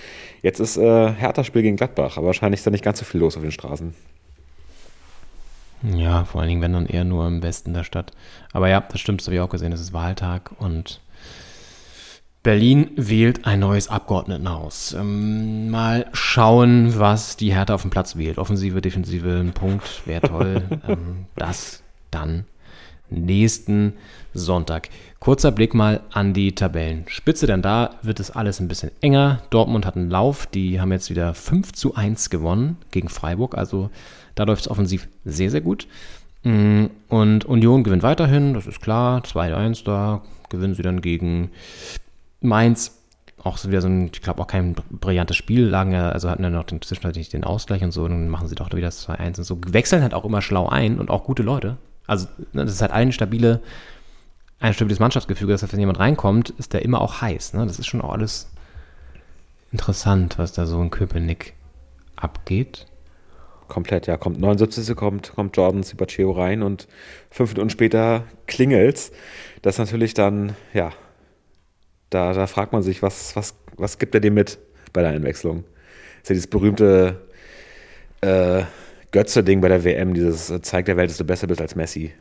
[0.43, 3.37] Jetzt ist äh, Hertha-Spiel gegen Gladbach, aber wahrscheinlich ist da nicht ganz so viel los
[3.37, 3.95] auf den Straßen.
[5.83, 8.13] Ja, vor allen Dingen, wenn dann eher nur im Westen der Stadt.
[8.53, 9.73] Aber ja, das stimmt, das habe ich auch gesehen.
[9.73, 11.02] Es ist Wahltag und
[12.43, 14.95] Berlin wählt ein neues Abgeordnetenhaus.
[14.95, 18.39] Ähm, mal schauen, was die Hertha auf dem Platz wählt.
[18.39, 20.63] Offensive, Defensive, ein Punkt, wäre toll.
[20.89, 22.45] ähm, das dann
[23.11, 23.95] nächsten
[24.35, 24.89] Sonntag.
[25.21, 29.43] Kurzer Blick mal an die Tabellenspitze, denn da wird es alles ein bisschen enger.
[29.51, 33.91] Dortmund hat einen Lauf, die haben jetzt wieder 5 zu 1 gewonnen gegen Freiburg, also
[34.35, 35.87] da läuft es offensiv sehr, sehr gut.
[36.43, 41.51] Mm, und Union gewinnt weiterhin, das ist klar, 2-1, da gewinnen sie dann gegen
[42.43, 42.99] Mainz
[43.45, 46.45] auch so wieder so ein, ich glaube auch kein brillantes Spiel, lagen ja, also hatten
[46.45, 49.39] ja noch den, zwischenzeitlich den Ausgleich und so, dann machen sie doch wieder das 2-1
[49.39, 49.59] und so.
[49.67, 51.77] Wechseln halt auch immer schlau ein und auch gute Leute.
[52.07, 53.61] Also, ne, das ist halt ein stabile,
[54.61, 57.55] ein stabiles Mannschaftsgefüge, das heißt, wenn jemand reinkommt, ist der immer auch heiß.
[57.55, 57.67] Ne?
[57.67, 58.49] Das ist schon auch alles
[59.73, 61.55] interessant, was da so in Köpenick
[62.15, 62.87] abgeht.
[63.67, 64.19] Komplett, ja.
[64.19, 64.95] Kommt 79.
[64.95, 66.87] kommt, kommt Jordan Sibacheo rein und
[67.31, 69.13] fünf Minuten später klingelt's.
[69.63, 70.93] Das ist natürlich dann, ja,
[72.15, 74.59] da, da fragt man sich, was, was, was gibt er dem mit
[74.93, 75.65] bei der Einwechslung?
[76.23, 77.21] ist ja dieses berühmte
[78.21, 78.63] äh,
[79.11, 82.13] Götze-Ding bei der WM, dieses äh, zeigt der Welt, dass du besser bist als Messi,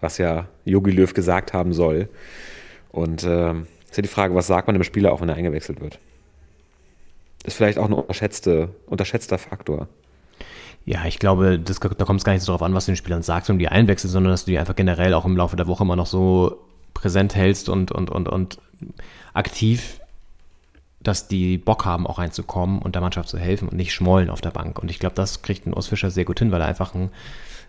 [0.00, 2.08] was ja Yogi Löw gesagt haben soll.
[2.90, 5.80] Und äh, ist ja die Frage, was sagt man dem Spieler auch, wenn er eingewechselt
[5.80, 5.98] wird?
[7.44, 9.88] Ist vielleicht auch ein unterschätzte, unterschätzter Faktor.
[10.84, 12.96] Ja, ich glaube, das, da kommt es gar nicht so darauf an, was du den
[12.96, 15.66] Spielern sagst und die einwechselst, sondern dass du die einfach generell auch im Laufe der
[15.66, 16.64] Woche immer noch so
[16.96, 18.58] präsent hältst und, und, und, und
[19.34, 20.00] aktiv,
[21.00, 24.40] dass die Bock haben, auch reinzukommen und der Mannschaft zu helfen und nicht schmollen auf
[24.40, 24.78] der Bank.
[24.78, 27.10] Und ich glaube, das kriegt ein Urs Fischer sehr gut hin, weil er einfach ein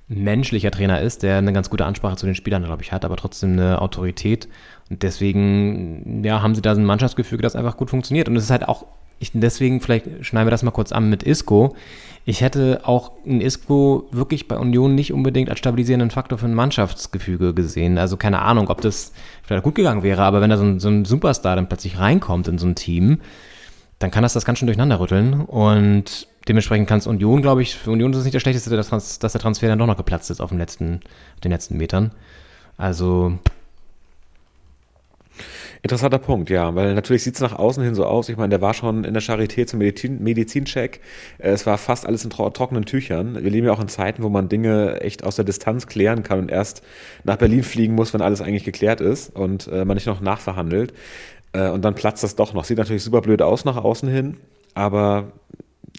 [0.08, 3.18] menschlicher Trainer ist, der eine ganz gute Ansprache zu den Spielern, glaube ich, hat, aber
[3.18, 4.48] trotzdem eine Autorität.
[4.90, 8.30] Und deswegen, ja, haben sie da ein Mannschaftsgefüge, das einfach gut funktioniert.
[8.30, 8.86] Und es ist halt auch
[9.20, 11.76] ich, deswegen, vielleicht schneiden wir das mal kurz an mit Isco.
[12.26, 16.54] Ich hätte auch ein Isco wirklich bei Union nicht unbedingt als stabilisierenden Faktor für ein
[16.54, 17.98] Mannschaftsgefüge gesehen.
[17.98, 20.90] Also keine Ahnung, ob das vielleicht gut gegangen wäre, aber wenn da so ein, so
[20.90, 23.22] ein Superstar dann plötzlich reinkommt in so ein Team,
[24.00, 25.42] dann kann das das ganz schön durcheinander rütteln.
[25.42, 29.20] Und dementsprechend kann es Union, glaube ich, für Union ist es nicht das Schlechteste, dass,
[29.20, 31.00] der Transfer dann doch noch geplatzt ist auf, letzten,
[31.36, 32.12] auf den letzten Metern.
[32.78, 33.40] Also
[35.82, 38.30] Interessanter Punkt, ja, weil natürlich sieht es nach außen hin so aus.
[38.30, 41.02] Ich meine, der war schon in der Charité zum Medizin Medizincheck.
[41.38, 43.42] Äh, es war fast alles in tro trockenen Tüchern.
[43.44, 46.40] Wir leben ja auch in Zeiten, wo man Dinge echt aus der Distanz klären kann
[46.40, 46.84] und erst
[47.24, 50.94] nach Berlin fliegen muss, wenn alles eigentlich geklärt ist und äh, man nicht noch nachverhandelt.
[51.54, 52.64] Äh, und dann platzt das doch noch.
[52.66, 54.38] Sieht natürlich super blöd aus nach außen hin,
[54.74, 55.32] aber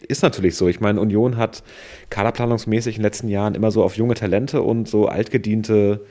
[0.07, 0.67] ist natürlich so.
[0.67, 1.63] Ich meine, Union hat
[2.09, 6.05] kaderplanungsmäßig in den letzten Jahren immer so auf junge Talente und so altgediente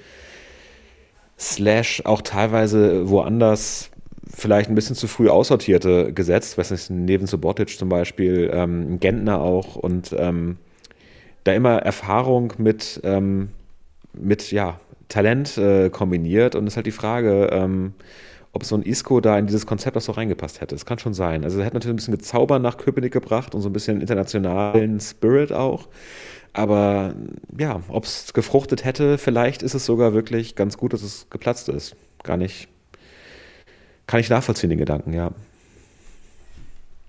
[1.38, 3.90] slash auch teilweise woanders
[4.35, 9.40] vielleicht ein bisschen zu früh aussortierte gesetzt, was ist neben Subotic zum Beispiel, ähm, Gentner
[9.40, 10.59] auch und ähm,
[11.44, 13.51] da immer Erfahrung mit, ähm,
[14.12, 17.94] mit ja, Talent äh, kombiniert und es ist halt die Frage, ähm,
[18.53, 20.74] ob so ein Isco da in dieses Konzept auch so reingepasst hätte.
[20.74, 21.44] Es kann schon sein.
[21.44, 25.01] Also er hat natürlich ein bisschen gezaubert nach Köpenick gebracht und so ein bisschen internationalen
[25.01, 25.88] Spirit auch.
[26.52, 27.14] Aber
[27.56, 31.68] ja, ob es gefruchtet hätte, vielleicht ist es sogar wirklich ganz gut, dass es geplatzt
[31.68, 31.96] ist.
[32.22, 32.68] Gar nicht.
[34.06, 35.32] Kann ich nachvollziehen, den Gedanken, ja.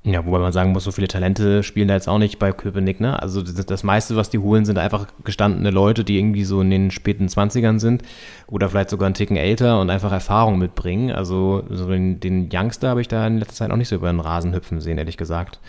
[0.03, 3.01] Ja, wobei man sagen muss, so viele Talente spielen da jetzt auch nicht bei Köpenick,
[3.01, 3.21] ne?
[3.21, 6.69] Also das, das meiste, was die holen, sind einfach gestandene Leute, die irgendwie so in
[6.69, 8.03] den späten 20ern sind
[8.47, 11.11] oder vielleicht sogar einen Ticken älter und einfach Erfahrung mitbringen.
[11.11, 14.09] Also so den, den Youngster habe ich da in letzter Zeit auch nicht so über
[14.09, 15.59] den Rasen hüpfen sehen, ehrlich gesagt.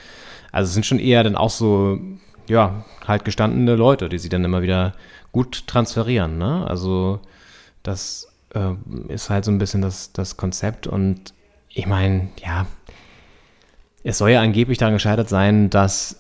[0.53, 1.99] Also es sind schon eher dann auch so,
[2.51, 4.93] ja, halt gestandene Leute, die sie dann immer wieder
[5.33, 6.67] gut transferieren, ne?
[6.69, 7.21] Also
[7.83, 8.73] das äh,
[9.09, 11.33] ist halt so ein bisschen das, das Konzept und
[11.69, 12.67] ich meine, ja,
[14.03, 16.17] es soll ja angeblich daran gescheitert sein, dass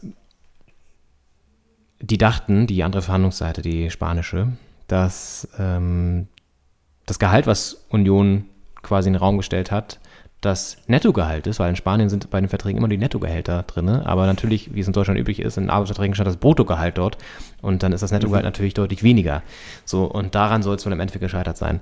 [2.00, 4.52] die dachten, die andere Verhandlungsseite, die spanische,
[4.86, 6.28] dass ähm,
[7.06, 8.46] das Gehalt, was Union
[8.82, 9.98] quasi in den Raum gestellt hat,
[10.40, 14.26] das Nettogehalt ist, weil in Spanien sind bei den Verträgen immer die Nettogehälter drin, aber
[14.26, 17.18] natürlich, wie es in Deutschland üblich ist, in Arbeitsverträgen stand das Bruttogehalt dort
[17.60, 18.48] und dann ist das Nettogehalt mhm.
[18.48, 19.42] natürlich deutlich weniger.
[19.84, 21.80] So, und daran soll es wohl im Endeffekt gescheitert sein.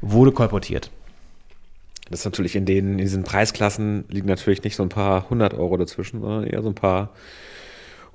[0.00, 0.90] Wurde kolportiert.
[2.10, 5.54] Das ist natürlich in den, in diesen Preisklassen liegen natürlich nicht so ein paar hundert
[5.54, 7.10] Euro dazwischen, sondern eher so ein paar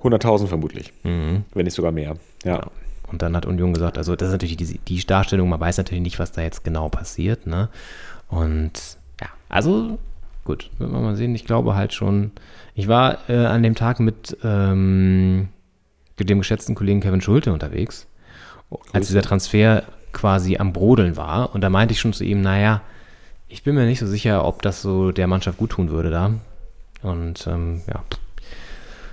[0.02, 0.92] hunderttausend vermutlich.
[1.02, 1.44] Mhm.
[1.52, 2.16] Wenn nicht sogar mehr.
[2.44, 2.56] Ja.
[2.56, 2.70] Genau.
[3.10, 6.02] Und dann hat Union gesagt, also das ist natürlich die, die Darstellung, man weiß natürlich
[6.02, 7.70] nicht, was da jetzt genau passiert, ne?
[8.28, 9.98] Und ja, also
[10.44, 11.34] gut, wird man mal sehen.
[11.34, 12.32] Ich glaube halt schon,
[12.74, 15.48] ich war äh, an dem Tag mit ähm,
[16.18, 18.06] dem geschätzten Kollegen Kevin Schulte unterwegs,
[18.92, 21.54] als dieser Transfer quasi am Brodeln war.
[21.54, 22.82] Und da meinte ich schon zu ihm, naja,
[23.48, 26.32] ich bin mir nicht so sicher, ob das so der Mannschaft gut tun würde da.
[27.02, 28.02] Und ähm, ja,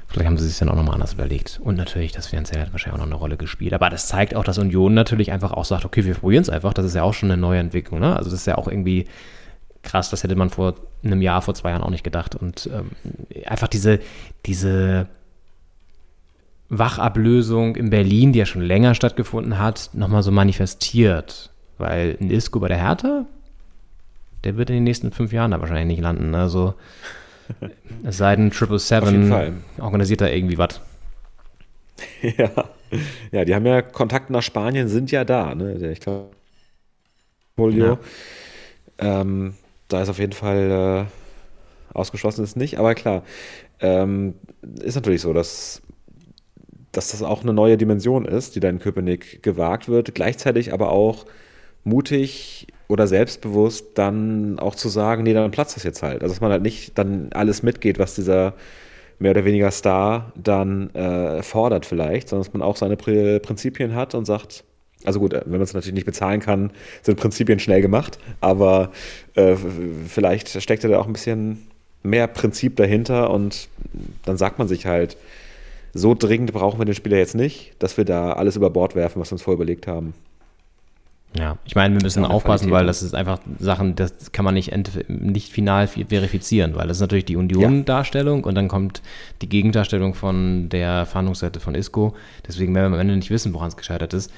[0.08, 1.60] vielleicht haben sie sich dann auch nochmal anders überlegt.
[1.64, 3.74] Und natürlich, das Finanzielle hat wahrscheinlich auch noch eine Rolle gespielt.
[3.74, 6.74] Aber das zeigt auch, dass Union natürlich einfach auch sagt, okay, wir probieren es einfach.
[6.74, 8.00] Das ist ja auch schon eine neue Entwicklung.
[8.00, 8.16] Ne?
[8.16, 9.06] Also das ist ja auch irgendwie
[9.86, 12.36] krass, das hätte man vor einem Jahr, vor zwei Jahren auch nicht gedacht.
[12.36, 12.92] Und ähm,
[13.46, 14.00] einfach diese,
[14.46, 15.08] diese
[16.70, 21.52] Wachablösung in Berlin, die ja schon länger stattgefunden hat, nochmal so manifestiert.
[21.78, 23.26] Weil ein Isco bei der Hertha,
[24.44, 26.36] der wird in den nächsten fünf Jahren da wahrscheinlich nicht landen.
[26.36, 26.74] Also
[28.04, 30.82] es sei denn, Triple Seven organisiert da irgendwie was.
[32.22, 32.50] Ja.
[33.32, 35.56] ja, die haben ja Kontakte nach Spanien, sind ja da.
[35.56, 35.92] Ne?
[35.92, 36.32] Ich glaube,
[37.58, 38.00] Julio.
[39.00, 39.22] Ja.
[39.22, 39.54] Ähm,
[39.88, 43.24] da ist auf jeden Fall äh, ausgeschlossen ist nicht, aber klar,
[43.80, 44.36] ähm,
[44.82, 45.82] ist natürlich so, dass,
[46.92, 50.92] dass das auch eine neue Dimension ist, die da in Köpenick gewagt wird, gleichzeitig aber
[50.92, 51.26] auch
[51.84, 56.22] mutig oder selbstbewusst dann auch zu sagen, nee, dann platzt das jetzt halt.
[56.22, 58.54] Also dass man halt nicht dann alles mitgeht, was dieser
[59.20, 64.14] mehr oder weniger Star dann äh, fordert vielleicht, sondern dass man auch seine Prinzipien hat
[64.14, 64.64] und sagt,
[65.06, 68.92] also gut, wenn man es natürlich nicht bezahlen kann, sind Prinzipien schnell gemacht, aber
[69.36, 69.56] äh,
[70.08, 71.68] vielleicht steckt da auch ein bisschen
[72.04, 73.68] mehr Prinzip dahinter und
[74.26, 75.18] dann sagt man sich halt,
[75.94, 79.22] so dringend brauchen wir den Spieler jetzt nicht, dass wir da alles über Bord werfen,
[79.22, 80.14] was wir uns vorher überlegt haben.
[81.38, 84.72] Ja, ich meine, wir müssen aufpassen, weil das ist einfach Sachen, das kann man nicht,
[85.10, 89.02] nicht final verifizieren, weil das ist natürlich die Union-Darstellung und dann kommt
[89.42, 92.16] die Gegendarstellung von der Fahndungsseite von ISCO.
[92.48, 94.32] Deswegen werden wir am Ende nicht wissen, woran es gescheitert ist.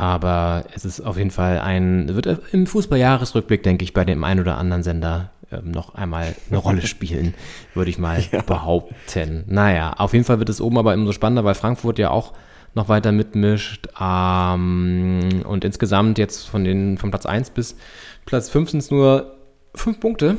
[0.00, 4.40] Aber es ist auf jeden Fall ein, wird im Fußballjahresrückblick, denke ich, bei dem einen
[4.40, 7.34] oder anderen Sender ähm, noch einmal eine Rolle spielen,
[7.74, 8.40] würde ich mal ja.
[8.40, 9.44] behaupten.
[9.46, 12.32] Naja, auf jeden Fall wird es oben aber immer so spannender, weil Frankfurt ja auch
[12.74, 13.88] noch weiter mitmischt.
[14.00, 17.76] Ähm, und insgesamt jetzt von, den, von Platz 1 bis
[18.24, 19.36] Platz 5 sind es nur
[19.74, 20.38] 5 Punkte.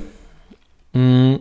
[0.94, 1.36] Mm.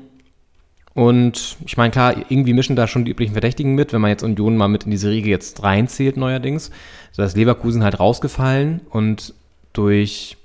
[0.94, 4.24] Und ich meine, klar, irgendwie mischen da schon die üblichen Verdächtigen mit, wenn man jetzt
[4.24, 6.70] Union mal mit in diese Riege jetzt reinzählt neuerdings.
[7.16, 9.34] Da ist Leverkusen halt rausgefallen und
[9.72, 10.36] durch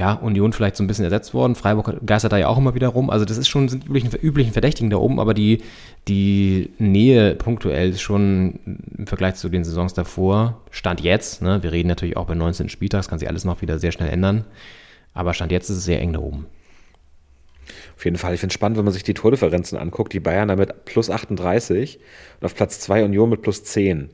[0.00, 1.54] ja, Union vielleicht so ein bisschen ersetzt worden.
[1.54, 3.10] Freiburg geistert da ja auch immer wieder rum.
[3.10, 5.62] Also das ist schon, sind üblichen, üblichen Verdächtigen da oben, aber die,
[6.08, 8.60] die Nähe punktuell ist schon
[8.96, 12.70] im Vergleich zu den Saisons davor, Stand jetzt, ne, wir reden natürlich auch bei 19.
[12.70, 14.44] Spieltags, kann sich alles noch wieder sehr schnell ändern,
[15.12, 16.46] aber Stand jetzt ist es sehr eng da oben.
[18.00, 20.48] Auf jeden Fall, ich finde es spannend, wenn man sich die Tordifferenzen anguckt, die Bayern
[20.48, 22.00] damit plus 38
[22.40, 24.08] und auf Platz 2 Union mit plus 10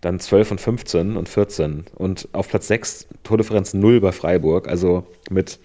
[0.00, 5.08] dann 12 und 15 und 14 und auf Platz 6 Tordifferenz 0 bei Freiburg, also
[5.30, 5.58] mit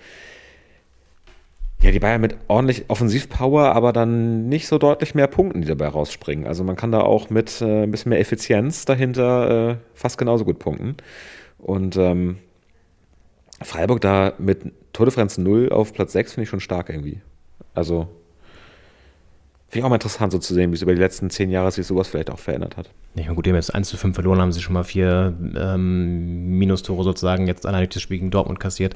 [1.83, 5.89] ja, die Bayern mit ordentlich Offensivpower, aber dann nicht so deutlich mehr Punkten, die dabei
[5.89, 6.47] rausspringen.
[6.47, 10.43] Also man kann da auch mit äh, ein bisschen mehr Effizienz dahinter äh, fast genauso
[10.43, 10.97] gut punkten.
[11.59, 12.39] Und ähm,
[13.61, 17.21] Freiburg da mit Tordifferenz 0 auf Platz 6 finde ich schon stark irgendwie.
[17.73, 18.07] Also
[19.69, 21.69] Finde ich auch mal interessant so zu sehen, wie es über die letzten zehn Jahre
[21.69, 22.89] sich sowas vielleicht auch verändert hat.
[23.13, 26.57] Ja, gut, die haben jetzt 1 zu 5 verloren, haben sie schon mal vier ähm,
[26.57, 28.95] Minustore sozusagen jetzt durch das Spiel gegen Dortmund kassiert.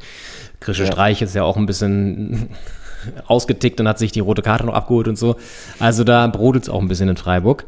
[0.62, 0.93] Christian ja.
[0.93, 2.49] Streich ist ja auch ein bisschen
[3.27, 5.36] ausgetickt und hat sich die rote Karte noch abgeholt und so.
[5.77, 7.65] Also da brodelt es auch ein bisschen in Freiburg.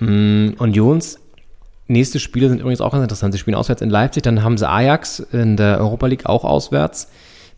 [0.00, 1.20] Mm, Unions
[1.86, 3.32] nächste Spiele sind übrigens auch ganz interessant.
[3.32, 7.08] Sie spielen auswärts in Leipzig, dann haben sie Ajax in der Europa League auch auswärts.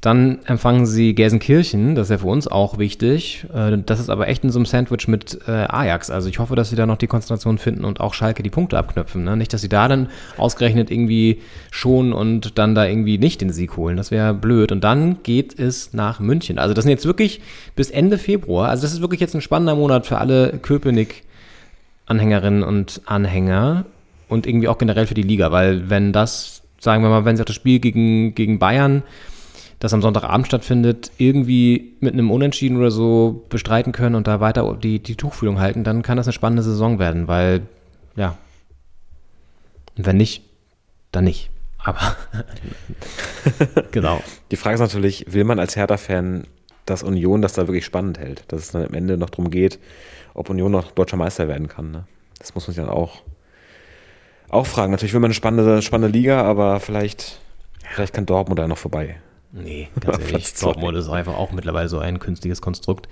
[0.02, 3.46] Dann empfangen sie Gelsenkirchen, das ist ja für uns auch wichtig.
[3.54, 6.10] Äh, Das ist aber echt in so einem Sandwich mit äh, Ajax.
[6.10, 8.78] Also ich hoffe, dass sie da noch die Konzentration finden und auch Schalke die Punkte
[8.78, 9.22] abknöpfen.
[9.22, 9.36] Ne?
[9.36, 13.76] Nicht, dass sie da dann ausgerechnet irgendwie schon und dann da irgendwie nicht den Sieg
[13.76, 13.96] holen.
[13.96, 14.72] Das wäre blöd.
[14.72, 16.58] Und dann geht es nach München.
[16.58, 17.40] Also das sind jetzt wirklich
[17.76, 18.70] bis Ende Februar.
[18.70, 23.84] Also das ist wirklich jetzt ein spannender Monat für alle Köpenick-Anhängerinnen und Anhänger
[24.28, 25.52] und irgendwie auch generell für die Liga.
[25.52, 29.04] Weil wenn das, sagen wir mal, wenn sie auch das Spiel gegen, gegen Bayern
[29.83, 34.79] das am Sonntagabend stattfindet, irgendwie mit einem Unentschieden oder so bestreiten können und da weiter
[34.81, 37.62] die, die Tuchfühlung halten, dann kann das eine spannende Saison werden, weil,
[38.14, 38.38] ja,
[39.97, 40.45] wenn nicht,
[41.11, 41.51] dann nicht.
[41.79, 42.16] Aber,
[43.90, 44.23] genau.
[44.53, 46.45] Die Frage ist natürlich, will man als Hertha-Fan,
[46.87, 48.45] dass Union das da wirklich spannend hält?
[48.53, 49.81] Dass es dann am Ende noch darum geht,
[50.33, 51.90] ob Union noch deutscher Meister werden kann.
[51.90, 52.05] Ne?
[52.38, 53.23] Das muss man sich dann auch,
[54.49, 54.92] auch fragen.
[54.92, 57.40] Natürlich will man eine spannende, spannende Liga, aber vielleicht,
[57.90, 59.16] vielleicht kann Dortmund da noch vorbei.
[59.52, 60.54] Nee, ganz ehrlich.
[60.54, 63.08] Dortmund ist einfach auch mittlerweile so ein künstliches Konstrukt.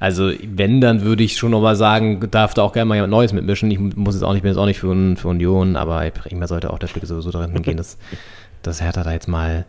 [0.00, 3.32] Also, wenn, dann würde ich schon nochmal sagen, darf da auch gerne mal jemand Neues
[3.32, 3.70] mitmischen.
[3.70, 6.72] Ich muss jetzt auch nicht, bin jetzt auch nicht für, für Union, aber irgendwann sollte
[6.72, 7.96] auch der Blick sowieso darin gehen, dass,
[8.62, 9.66] dass Hertha da jetzt mal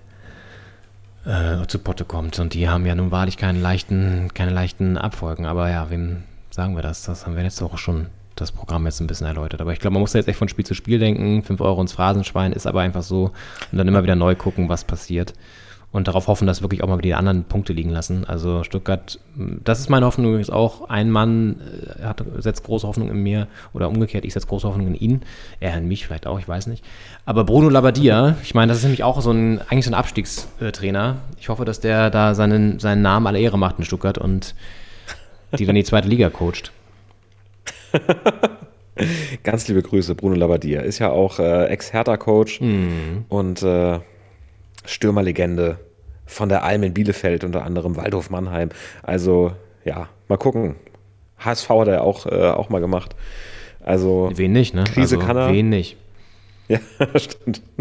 [1.26, 2.40] äh, zu Potte kommt.
[2.40, 5.46] Und die haben ja nun wahrlich keine leichten, keine leichten Abfolgen.
[5.46, 7.04] Aber ja, wem sagen wir das?
[7.04, 9.62] Das haben wir jetzt auch schon das Programm jetzt ein bisschen erläutert.
[9.62, 11.44] Aber ich glaube, man muss da jetzt echt von Spiel zu Spiel denken.
[11.44, 13.32] 5 Euro ins Phrasenschwein ist aber einfach so.
[13.72, 15.34] Und dann immer wieder neu gucken, was passiert.
[15.96, 18.26] Und darauf hoffen, dass wirklich auch mal die anderen Punkte liegen lassen.
[18.26, 20.90] Also Stuttgart, das ist meine Hoffnung übrigens auch.
[20.90, 21.62] Ein Mann
[22.02, 25.22] äh, hat, setzt große Hoffnung in mir oder umgekehrt, ich setze große Hoffnung in ihn.
[25.62, 26.84] Er in mich vielleicht auch, ich weiß nicht.
[27.26, 31.16] Aber Bruno Labbadia, ich meine, das ist nämlich auch so ein, eigentlich so ein Abstiegstrainer.
[31.40, 34.54] Ich hoffe, dass der da seinen, seinen Namen alle Ehre macht in Stuttgart und
[35.58, 36.74] die dann die zweite Liga coacht.
[39.44, 40.82] Ganz liebe Grüße, Bruno Labbadia.
[40.82, 42.60] Ist ja auch äh, Ex-Hertha-Coach
[43.30, 44.00] und äh,
[44.84, 45.85] Stürmerlegende
[46.26, 48.70] von der Alm in Bielefeld, unter anderem Waldhof Mannheim.
[49.04, 50.76] Also, ja, mal gucken.
[51.38, 53.16] HSV hat er auch, äh, auch mal gemacht.
[53.84, 54.84] Also, Wen nicht, ne?
[54.84, 55.52] Krise kann er.
[55.52, 55.98] Wen nicht.
[56.68, 56.80] ja,
[57.16, 57.62] stimmt.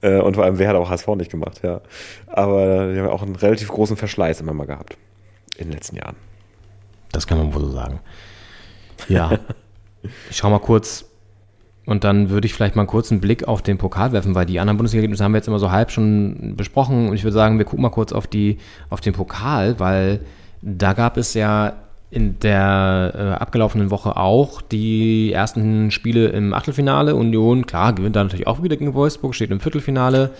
[0.00, 1.80] Äh, und vor allem, wer hat auch HSV nicht gemacht, ja.
[2.26, 4.98] Aber die haben ja auch einen relativ großen Verschleiß immer mal gehabt
[5.56, 6.16] in den letzten Jahren.
[7.10, 8.00] Das kann man wohl so sagen.
[9.08, 9.38] Ja.
[10.30, 11.06] ich schau mal kurz
[11.86, 14.58] und dann würde ich vielleicht mal einen kurzen Blick auf den Pokal werfen, weil die
[14.58, 17.64] anderen Bundesliga-Ergebnisse haben wir jetzt immer so halb schon besprochen und ich würde sagen, wir
[17.64, 20.20] gucken mal kurz auf, die, auf den Pokal, weil
[20.62, 21.74] da gab es ja
[22.10, 27.16] in der äh, abgelaufenen Woche auch die ersten Spiele im Achtelfinale.
[27.16, 30.30] Union, klar, gewinnt da natürlich auch wieder gegen Wolfsburg, steht im Viertelfinale.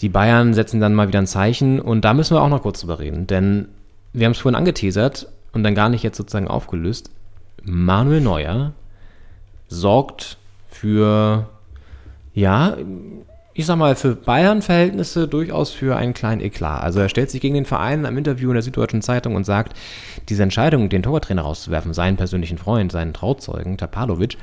[0.00, 2.80] Die Bayern setzen dann mal wieder ein Zeichen und da müssen wir auch noch kurz
[2.80, 3.68] drüber reden, denn
[4.12, 7.10] wir haben es vorhin angeteasert und dann gar nicht jetzt sozusagen aufgelöst.
[7.62, 8.72] Manuel Neuer
[9.68, 10.38] sorgt
[10.74, 11.48] für,
[12.34, 12.76] ja,
[13.54, 16.82] ich sag mal, für Bayern-Verhältnisse durchaus für einen kleinen Eklat.
[16.82, 19.78] Also er stellt sich gegen den Verein am Interview in der Süddeutschen Zeitung und sagt,
[20.28, 24.36] diese Entscheidung, den Torwarttrainer rauszuwerfen, seinen persönlichen Freund, seinen Trauzeugen, Tapalovic,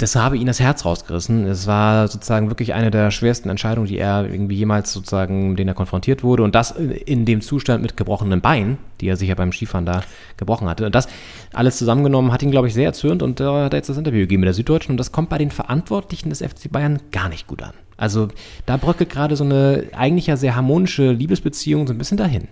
[0.00, 1.46] das habe ihn das Herz rausgerissen.
[1.46, 5.74] Es war sozusagen wirklich eine der schwersten Entscheidungen, die er irgendwie jemals sozusagen, denen er
[5.74, 6.42] konfrontiert wurde.
[6.42, 10.02] Und das in dem Zustand mit gebrochenen Beinen, die er sich ja beim Skifahren da
[10.38, 10.86] gebrochen hatte.
[10.86, 11.06] Und das
[11.52, 14.20] alles zusammengenommen hat ihn, glaube ich, sehr erzürnt und da hat er jetzt das Interview
[14.20, 14.92] gegeben mit der Süddeutschen.
[14.92, 17.74] Und das kommt bei den Verantwortlichen des FC Bayern gar nicht gut an.
[17.98, 18.28] Also
[18.64, 22.48] da bröckelt gerade so eine eigentlich ja sehr harmonische Liebesbeziehung so ein bisschen dahin.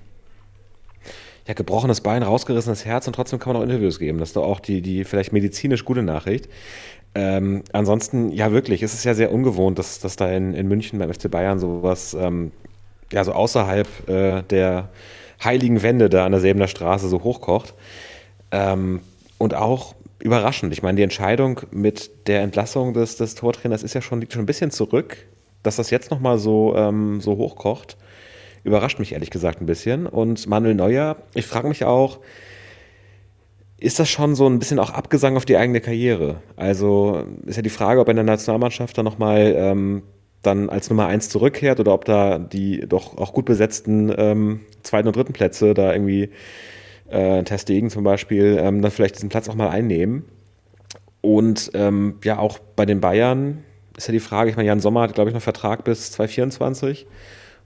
[1.49, 4.19] Ja, gebrochenes Bein, rausgerissenes Herz und trotzdem kann man auch Interviews geben.
[4.19, 6.47] Das ist doch auch die, die vielleicht medizinisch gute Nachricht.
[7.15, 10.99] Ähm, ansonsten, ja wirklich, es ist ja sehr ungewohnt, dass, dass da in, in München
[10.99, 12.53] beim FC Bayern sowas, ähm,
[13.13, 14.91] ja, so außerhalb äh, der
[15.43, 17.75] heiligen Wände da an der Säbener Straße so hochkocht.
[18.51, 19.01] Ähm,
[19.39, 20.73] und auch überraschend.
[20.73, 24.43] Ich meine, die Entscheidung mit der Entlassung des, des Tortrainers ist ja schon, liegt schon
[24.43, 25.17] ein bisschen zurück.
[25.63, 27.97] Dass das jetzt nochmal so, ähm, so hochkocht,
[28.63, 30.07] überrascht mich ehrlich gesagt ein bisschen.
[30.07, 32.21] Und Manuel Neuer, ich frage mich auch,
[33.81, 36.41] ist das schon so ein bisschen auch Abgesang auf die eigene Karriere?
[36.57, 40.03] Also ist ja die Frage, ob er in der Nationalmannschaft dann nochmal ähm,
[40.43, 45.09] dann als Nummer eins zurückkehrt oder ob da die doch auch gut besetzten ähm, zweiten
[45.09, 46.31] und dritten Plätze da irgendwie
[47.09, 50.25] äh, Ter Stegen zum Beispiel ähm, dann vielleicht diesen Platz auch mal einnehmen.
[51.21, 53.65] Und ähm, ja, auch bei den Bayern
[53.97, 57.07] ist ja die Frage, ich meine, Jan Sommer hat, glaube ich, noch Vertrag bis 2024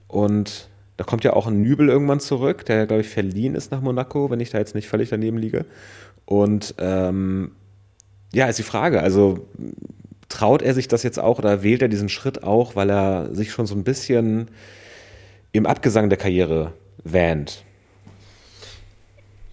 [0.08, 0.68] und
[1.02, 4.30] da kommt ja auch ein Nübel irgendwann zurück, der, glaube ich, verliehen ist nach Monaco,
[4.30, 5.64] wenn ich da jetzt nicht völlig daneben liege.
[6.26, 7.50] Und ähm,
[8.32, 9.48] ja, ist die Frage, also
[10.28, 13.50] traut er sich das jetzt auch oder wählt er diesen Schritt auch, weil er sich
[13.50, 14.46] schon so ein bisschen
[15.50, 16.72] im Abgesang der Karriere
[17.02, 17.64] wähnt?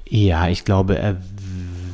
[0.07, 1.17] Ja, ich glaube, er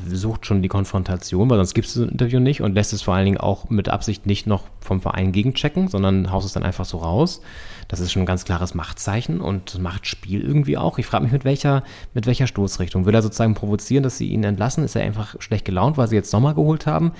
[0.09, 3.13] sucht schon die Konfrontation, weil sonst gibt es das Interview nicht und lässt es vor
[3.13, 6.85] allen Dingen auch mit Absicht nicht noch vom Verein gegenchecken, sondern haust es dann einfach
[6.85, 7.41] so raus.
[7.87, 10.97] Das ist schon ein ganz klares Machtzeichen und Machtspiel irgendwie auch.
[10.97, 11.83] Ich frage mich, mit welcher,
[12.13, 13.05] mit welcher Stoßrichtung.
[13.05, 14.83] Will er sozusagen provozieren, dass sie ihn entlassen?
[14.83, 17.11] Ist er einfach schlecht gelaunt, weil sie jetzt Sommer geholt haben?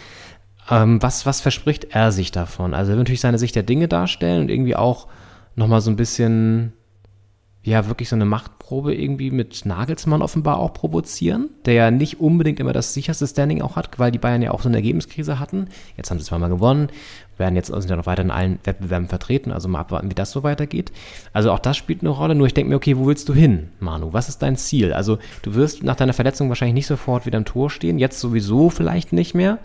[0.70, 2.74] Ähm, was, was verspricht er sich davon?
[2.74, 5.08] Also er will natürlich seine Sicht der Dinge darstellen und irgendwie auch
[5.56, 6.74] nochmal so ein bisschen
[7.66, 12.60] ja wirklich so eine Machtprobe irgendwie mit Nagelsmann offenbar auch provozieren, der ja nicht unbedingt
[12.60, 15.68] immer das sicherste Standing auch hat, weil die Bayern ja auch so eine Ergebniskrise hatten.
[15.98, 16.90] Jetzt haben sie zweimal gewonnen,
[17.38, 20.32] werden jetzt sind ja noch weiter in allen Wettbewerben vertreten, also mal abwarten, wie das
[20.32, 20.92] so weitergeht.
[21.34, 23.70] Also auch das spielt eine Rolle, nur ich denke mir, okay, wo willst du hin,
[23.80, 24.14] Manu?
[24.14, 24.94] Was ist dein Ziel?
[24.94, 28.70] Also du wirst nach deiner Verletzung wahrscheinlich nicht sofort wieder im Tor stehen, jetzt sowieso
[28.70, 29.58] vielleicht nicht mehr.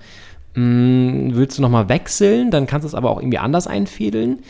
[0.55, 4.41] Hm, willst du nochmal wechseln, dann kannst du es aber auch irgendwie anders einfädeln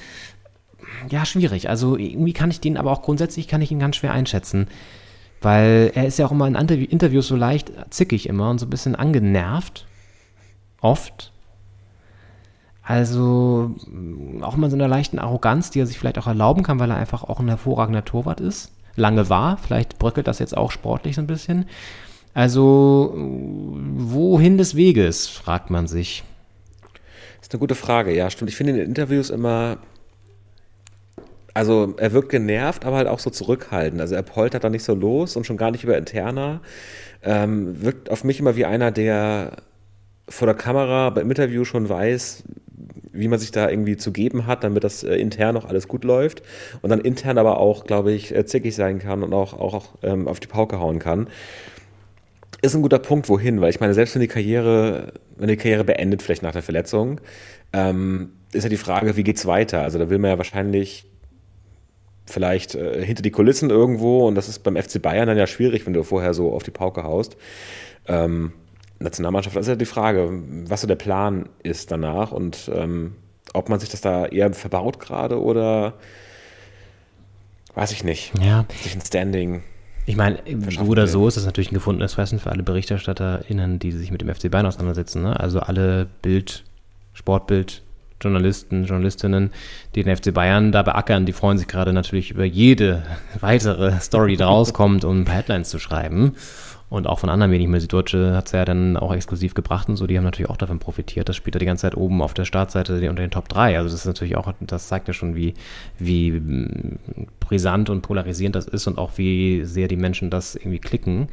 [1.08, 1.68] ja, schwierig.
[1.68, 4.68] Also irgendwie kann ich den, aber auch grundsätzlich kann ich ihn ganz schwer einschätzen.
[5.40, 8.70] Weil er ist ja auch immer in Interviews so leicht zickig immer und so ein
[8.70, 9.86] bisschen angenervt.
[10.80, 11.32] Oft.
[12.82, 13.74] Also
[14.42, 16.96] auch immer so einer leichten Arroganz, die er sich vielleicht auch erlauben kann, weil er
[16.96, 18.72] einfach auch ein hervorragender Torwart ist.
[18.96, 19.56] Lange war.
[19.56, 21.66] Vielleicht bröckelt das jetzt auch sportlich so ein bisschen.
[22.34, 26.22] Also, wohin des Weges, fragt man sich.
[27.38, 28.50] Das ist eine gute Frage, ja, stimmt.
[28.50, 29.78] Ich finde in den Interviews immer
[31.60, 34.00] also er wirkt genervt, aber halt auch so zurückhaltend.
[34.00, 36.62] Also er poltert da nicht so los und schon gar nicht über Interna.
[37.22, 39.56] Ähm, wirkt auf mich immer wie einer, der
[40.26, 42.44] vor der Kamera beim Interview schon weiß,
[43.12, 46.02] wie man sich da irgendwie zu geben hat, damit das äh, intern noch alles gut
[46.02, 46.40] läuft
[46.80, 50.28] und dann intern aber auch, glaube ich, äh, zickig sein kann und auch, auch ähm,
[50.28, 51.28] auf die Pauke hauen kann.
[52.62, 55.84] Ist ein guter Punkt, wohin, weil ich meine, selbst wenn die Karriere, wenn die Karriere
[55.84, 57.20] beendet, vielleicht nach der Verletzung,
[57.74, 59.82] ähm, ist ja die Frage, wie geht's weiter?
[59.82, 61.09] Also da will man ja wahrscheinlich
[62.30, 65.86] vielleicht äh, hinter die Kulissen irgendwo und das ist beim FC Bayern dann ja schwierig,
[65.86, 67.36] wenn du vorher so auf die Pauke haust.
[68.06, 68.52] Ähm,
[68.98, 70.30] Nationalmannschaft, das ist ja die Frage,
[70.66, 73.14] was so der Plan ist danach und ähm,
[73.54, 75.94] ob man sich das da eher verbaut gerade oder
[77.74, 78.32] weiß ich nicht.
[78.40, 78.66] Ja.
[78.82, 79.62] Sich ein Standing.
[80.06, 80.38] Ich meine,
[80.70, 84.20] so oder so ist das natürlich ein gefundenes Fressen für alle BerichterstatterInnen, die sich mit
[84.20, 85.22] dem FC Bayern auseinandersetzen.
[85.22, 85.38] Ne?
[85.38, 86.64] Also alle Bild,
[87.12, 87.82] Sportbild,
[88.20, 89.50] Journalisten, Journalistinnen,
[89.94, 93.02] die den FC Bayern da beackern, die freuen sich gerade natürlich über jede
[93.40, 96.34] weitere Story, die rauskommt, um Headlines zu schreiben.
[96.90, 99.96] Und auch von anderen Medien, die Süddeutsche hat es ja dann auch exklusiv gebracht und
[99.96, 101.28] so, die haben natürlich auch davon profitiert.
[101.28, 103.78] Das spielt ja die ganze Zeit oben auf der Startseite unter den Top 3.
[103.78, 105.54] Also das ist natürlich auch, das zeigt ja schon, wie,
[106.00, 106.98] wie mm,
[107.38, 111.28] brisant und polarisierend das ist und auch wie sehr die Menschen das irgendwie klicken.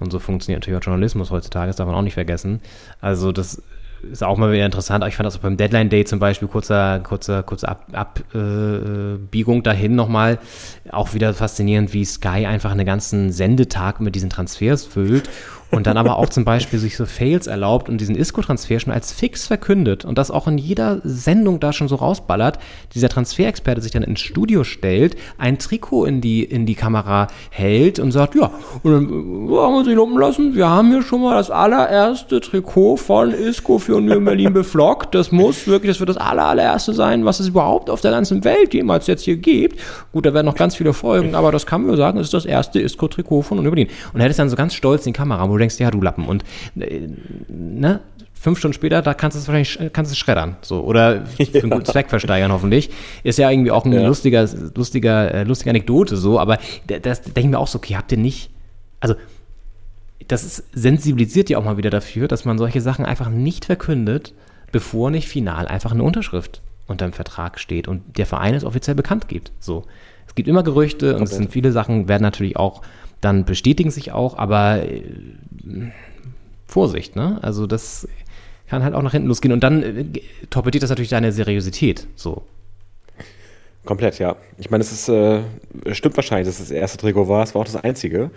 [0.00, 2.60] Und so funktioniert natürlich auch Journalismus heutzutage, das darf man auch nicht vergessen.
[3.00, 3.62] Also das
[4.10, 5.04] ist auch mal wieder interessant.
[5.06, 9.62] Ich fand das auch beim Deadline Day zum Beispiel, kurzer, kurzer, kurze Abbiegung Ab, äh,
[9.62, 10.38] dahin nochmal,
[10.90, 15.28] auch wieder faszinierend, wie Sky einfach einen ganzen Sendetag mit diesen Transfers füllt
[15.76, 19.12] und dann aber auch zum Beispiel sich so Fails erlaubt und diesen Isco-Transfer schon als
[19.12, 22.58] fix verkündet und das auch in jeder Sendung da schon so rausballert,
[22.94, 27.98] dieser Transferexperte sich dann ins Studio stellt, ein Trikot in die, in die Kamera hält
[27.98, 28.50] und sagt, ja,
[28.82, 32.96] und dann haben wir sich lumpen lassen, wir haben hier schon mal das allererste Trikot
[32.96, 37.24] von Isco für Union Berlin beflockt, das muss wirklich, das wird das aller, allererste sein,
[37.24, 39.78] was es überhaupt auf der ganzen Welt jemals jetzt hier gibt.
[40.12, 42.80] Gut, da werden noch ganz viele Folgen, aber das kann man sagen, ist das erste
[42.80, 43.90] Isco-Trikot von Union Berlin.
[44.12, 46.00] Und er hätte dann so ganz stolz in die Kamera, wo du denkst, ja, du
[46.00, 46.26] Lappen.
[46.26, 46.44] Und
[46.76, 47.08] äh,
[47.48, 48.00] ne,
[48.32, 50.56] fünf Stunden später, da kannst du es wahrscheinlich kannst es schreddern.
[50.62, 50.82] So.
[50.82, 52.90] Oder für einen guten Zweck versteigern, hoffentlich.
[53.22, 54.06] Ist ja irgendwie auch ein ja.
[54.06, 58.12] lustiger, lustiger, äh, lustige Anekdote so, aber das denke ich mir auch so, okay, habt
[58.12, 58.50] ihr nicht.
[59.00, 59.14] Also,
[60.28, 64.32] das ist, sensibilisiert ja auch mal wieder dafür, dass man solche Sachen einfach nicht verkündet,
[64.72, 68.94] bevor nicht final einfach eine Unterschrift unter dem Vertrag steht und der Verein es offiziell
[68.94, 69.52] bekannt gibt.
[69.60, 69.84] So.
[70.26, 72.82] Es gibt immer Gerüchte und es sind viele Sachen, werden natürlich auch
[73.26, 75.02] dann bestätigen sich auch, aber äh,
[76.66, 77.38] Vorsicht, ne?
[77.42, 78.08] Also das
[78.68, 80.04] kann halt auch nach hinten losgehen und dann äh,
[80.48, 82.42] torpediert das natürlich deine Seriosität, so.
[83.84, 84.36] Komplett, ja.
[84.58, 85.42] Ich meine, es ist, äh,
[85.92, 88.30] stimmt wahrscheinlich, dass es das erste Trikot war, es war auch das einzige.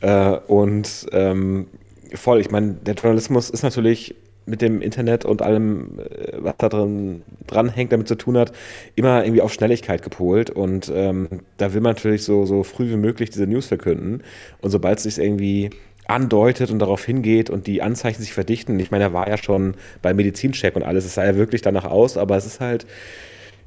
[0.00, 1.66] Äh, und ähm,
[2.14, 4.14] voll, ich meine, der Journalismus ist natürlich
[4.52, 8.52] mit dem Internet und allem, äh, was da drin dranhängt, damit zu tun hat,
[8.94, 10.50] immer irgendwie auf Schnelligkeit gepolt.
[10.50, 11.26] Und ähm,
[11.56, 14.22] da will man natürlich so, so früh wie möglich diese News verkünden.
[14.60, 15.70] Und sobald es sich irgendwie
[16.06, 19.74] andeutet und darauf hingeht und die Anzeichen sich verdichten, ich meine, er war ja schon
[20.02, 22.86] beim Medizincheck und alles, es sah ja wirklich danach aus, aber es ist halt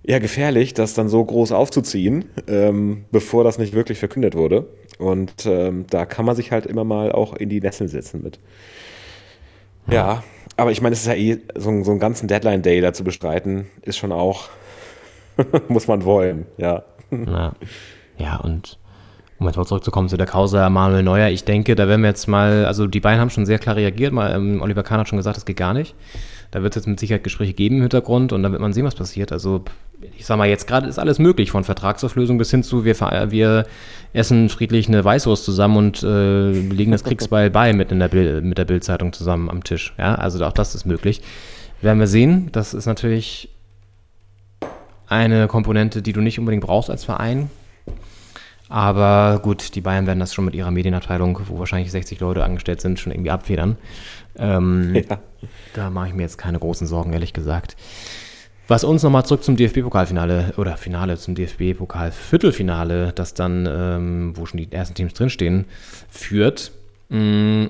[0.04, 4.68] eher gefährlich, das dann so groß aufzuziehen, ähm, bevor das nicht wirklich verkündet wurde.
[5.00, 8.40] Und ähm, da kann man sich halt immer mal auch in die Nesseln setzen mit.
[9.88, 10.24] Ja,
[10.58, 13.68] aber ich meine, es ist ja eh, so, so einen ganzen Deadline-Day da zu bestreiten,
[13.82, 14.50] ist schon auch,
[15.68, 16.84] muss man wollen, ja.
[17.12, 17.54] ja.
[18.18, 18.78] Ja, und
[19.40, 22.28] Um jetzt mal zurückzukommen zu der Causa Manuel Neuer, ich denke, da werden wir jetzt
[22.28, 25.18] mal, also die beiden haben schon sehr klar reagiert, mal, ähm, Oliver Kahn hat schon
[25.18, 25.96] gesagt, das geht gar nicht.
[26.52, 28.86] Da wird es jetzt mit Sicherheit Gespräche geben im Hintergrund und dann wird man sehen,
[28.86, 29.32] was passiert.
[29.32, 29.64] Also
[30.18, 33.66] ich sag mal, jetzt gerade ist alles möglich, von Vertragsauflösung bis hin zu, wir, wir
[34.14, 38.44] essen friedlich eine Weißwurst zusammen und äh, legen das Kriegsbeil bei mit, in der Bild,
[38.44, 39.94] mit der Bildzeitung zusammen am Tisch.
[39.98, 41.22] Ja, also auch das ist möglich.
[41.82, 42.50] Werden wir sehen.
[42.52, 43.50] Das ist natürlich
[45.08, 47.50] eine Komponente, die du nicht unbedingt brauchst als Verein.
[48.68, 52.82] Aber gut, die Bayern werden das schon mit ihrer Medienabteilung, wo wahrscheinlich 60 Leute angestellt
[52.82, 53.78] sind, schon irgendwie abfedern.
[54.38, 55.20] Ähm, Ja.
[55.74, 57.76] Da mache ich mir jetzt keine großen Sorgen, ehrlich gesagt.
[58.68, 64.58] Was uns nochmal zurück zum DFB-Pokalfinale oder Finale zum DFB-Pokal-Viertelfinale, das dann, ähm, wo schon
[64.58, 65.66] die ersten Teams drinstehen,
[66.10, 66.72] führt.
[67.10, 67.66] Mm,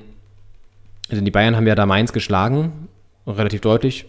[1.12, 2.88] Denn die Bayern haben ja da Mainz geschlagen,
[3.28, 4.06] relativ deutlich.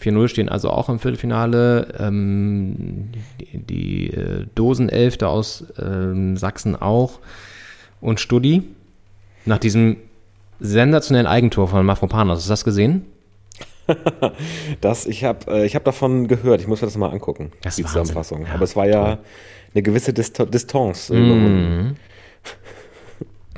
[0.00, 1.94] 4-0 stehen also auch im Viertelfinale.
[1.98, 7.20] Ähm, die die äh, Dosenelfte aus ähm, Sachsen auch.
[8.00, 8.62] Und Studi,
[9.44, 9.98] nach diesem
[10.60, 13.06] sensationellen Eigentor von Mafropanos, hast du das gesehen?
[14.80, 17.72] Das, ich habe äh, ich hab davon gehört, ich muss mir das mal angucken, Das
[17.72, 18.02] ist die Wahnsinn.
[18.04, 18.46] Zusammenfassung.
[18.46, 19.18] Ja, Aber es war ja toll.
[19.74, 21.10] eine gewisse Dist Distanz.
[21.10, 21.96] Mhm.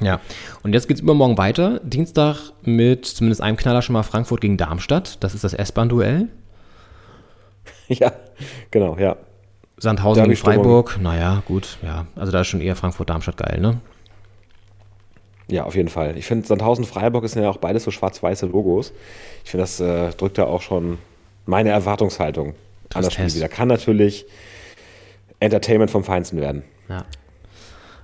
[0.01, 0.19] Ja,
[0.65, 1.79] und jetzt geht's übermorgen weiter.
[1.85, 5.23] Dienstag mit zumindest einem Knaller schon mal Frankfurt gegen Darmstadt.
[5.23, 6.29] Das ist das S-Bahn-Duell.
[7.89, 8.11] Ja,
[8.71, 9.17] genau, ja.
[9.77, 10.37] Sandhausen gegen.
[10.37, 10.99] Freiburg.
[11.01, 12.07] Naja, gut, ja.
[12.17, 13.81] Also da ist schon eher Frankfurt-Darmstadt geil, ne?
[15.49, 16.17] Ja, auf jeden Fall.
[16.17, 18.93] Ich finde, Sandhausen-Freiburg sind ja auch beides so schwarz-weiße Logos.
[19.45, 20.99] Ich finde, das äh, drückt ja auch schon
[21.47, 22.55] meine Erwartungshaltung
[22.95, 23.45] an das Spiel Tristesse.
[23.45, 23.49] wieder.
[23.49, 24.25] Kann natürlich
[25.41, 26.63] Entertainment vom Feinsten werden.
[26.89, 27.05] Ja.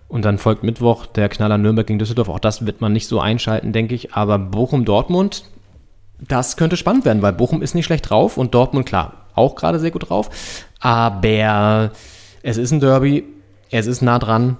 [0.08, 2.28] Und dann folgt Mittwoch der Knaller Nürnberg gegen Düsseldorf.
[2.28, 4.14] Auch das wird man nicht so einschalten, denke ich.
[4.14, 5.44] Aber Bochum-Dortmund,
[6.18, 9.78] das könnte spannend werden, weil Bochum ist nicht schlecht drauf und Dortmund, klar, auch gerade
[9.78, 10.30] sehr gut drauf.
[10.80, 11.92] Aber
[12.42, 13.24] es ist ein Derby,
[13.70, 14.56] es ist nah dran.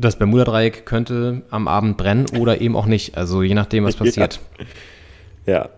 [0.00, 3.16] Das Bermuda-Dreieck könnte am Abend brennen oder eben auch nicht.
[3.18, 4.04] Also je nachdem, was Ja.
[4.04, 4.40] passiert.
[5.46, 5.68] Ja,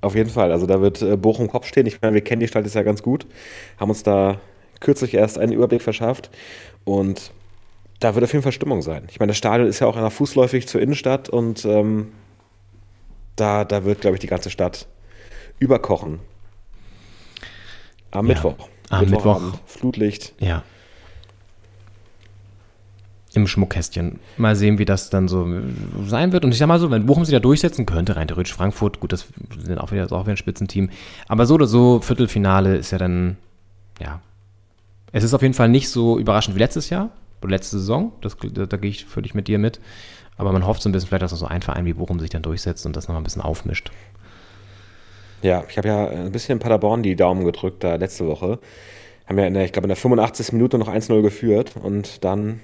[0.00, 0.52] auf jeden Fall.
[0.52, 1.86] Also da wird äh, Bochum Kopf stehen.
[1.86, 3.26] Ich meine, wir kennen die Stadt jetzt ja ganz gut,
[3.78, 4.40] haben uns da
[4.80, 6.30] kürzlich erst einen Überblick verschafft
[6.84, 7.32] und
[8.00, 9.06] da wird auf jeden Fall Stimmung sein.
[9.10, 12.12] Ich meine, das Stadion ist ja auch einer fußläufig zur Innenstadt und ähm,
[13.36, 14.86] da, da wird, glaube ich, die ganze Stadt
[15.58, 16.20] überkochen.
[18.12, 18.68] Am Ja, Mittwoch.
[18.88, 20.32] am Mittwochabend, Flutlicht.
[20.38, 20.62] Ja.
[23.34, 24.20] Im Schmuckkästchen.
[24.38, 25.46] Mal sehen, wie das dann so
[26.06, 26.44] sein wird.
[26.44, 29.12] Und ich sag mal so, wenn Bochum sich da durchsetzen könnte, rein theoretisch Frankfurt, gut,
[29.12, 29.26] das
[29.58, 30.88] sind auch wieder, ist auch wieder ein Spitzenteam.
[31.28, 33.36] Aber so oder so, Viertelfinale ist ja dann,
[34.00, 34.20] ja.
[35.12, 37.10] Es ist auf jeden Fall nicht so überraschend wie letztes Jahr
[37.42, 38.12] oder letzte Saison.
[38.22, 39.78] Das, da, da gehe ich völlig mit dir mit.
[40.38, 42.42] Aber man hofft so ein bisschen vielleicht, dass so ein Verein wie Bochum sich dann
[42.42, 43.90] durchsetzt und das nochmal ein bisschen aufmischt.
[45.42, 48.58] Ja, ich habe ja ein bisschen in Paderborn die Daumen gedrückt da letzte Woche.
[49.26, 50.52] Haben ja der, ich glaube, in der 85.
[50.52, 52.60] Minute noch 1-0 geführt und dann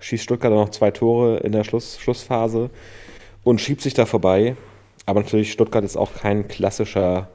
[0.00, 2.70] schießt Stuttgart noch zwei Tore in der Schluss, Schlussphase
[3.44, 4.56] und schiebt sich da vorbei.
[5.06, 7.28] Aber natürlich Stuttgart ist auch kein klassischer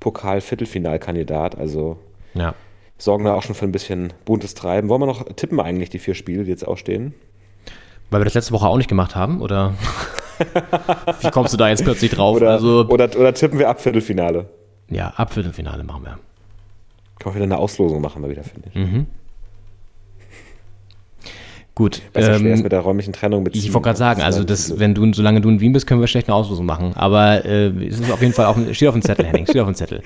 [0.00, 1.98] Pokal-Viertelfinalkandidat, also
[2.34, 2.54] Ja.
[2.98, 4.88] sorgen da auch schon für ein bisschen buntes Treiben.
[4.88, 7.14] Wollen wir noch tippen eigentlich die vier Spiele, die jetzt ausstehen?
[8.10, 9.74] Weil wir das letzte Woche auch nicht gemacht haben, oder?
[11.20, 12.36] wie kommst du da jetzt plötzlich drauf?
[12.36, 14.48] Oder, also, oder, oder tippen wir ab Viertelfinale?
[14.88, 16.18] ja, ab Viertelfinale machen wir.
[17.18, 18.74] Kann man wieder eine Auslosung machen, mal wieder, finde ich.
[18.74, 19.06] Mhm.
[21.80, 22.02] Gut.
[22.12, 23.42] Es ja schwer ist Ähm, mit der räumlichen Trennung.
[23.42, 26.02] Mit ich wollte gerade sagen, also Das wenn du, solange du in Wien bist, können
[26.02, 26.92] wir schlecht eine Auslosung machen.
[26.94, 29.66] Aber äh, es ist auf jeden Fall auf, steht auf dem Zettel, Henning, steht auf
[29.66, 30.02] dem Zettel.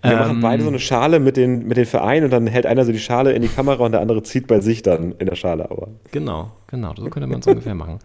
[0.00, 2.66] Wir Ähm, machen beide so eine Schale mit den, mit den Vereinen und dann hält
[2.66, 5.26] einer so die Schale in die Kamera und der andere zieht bei sich dann in
[5.26, 5.68] der Schale.
[5.68, 7.98] Aber Genau, genau, so könnte man es ungefähr machen.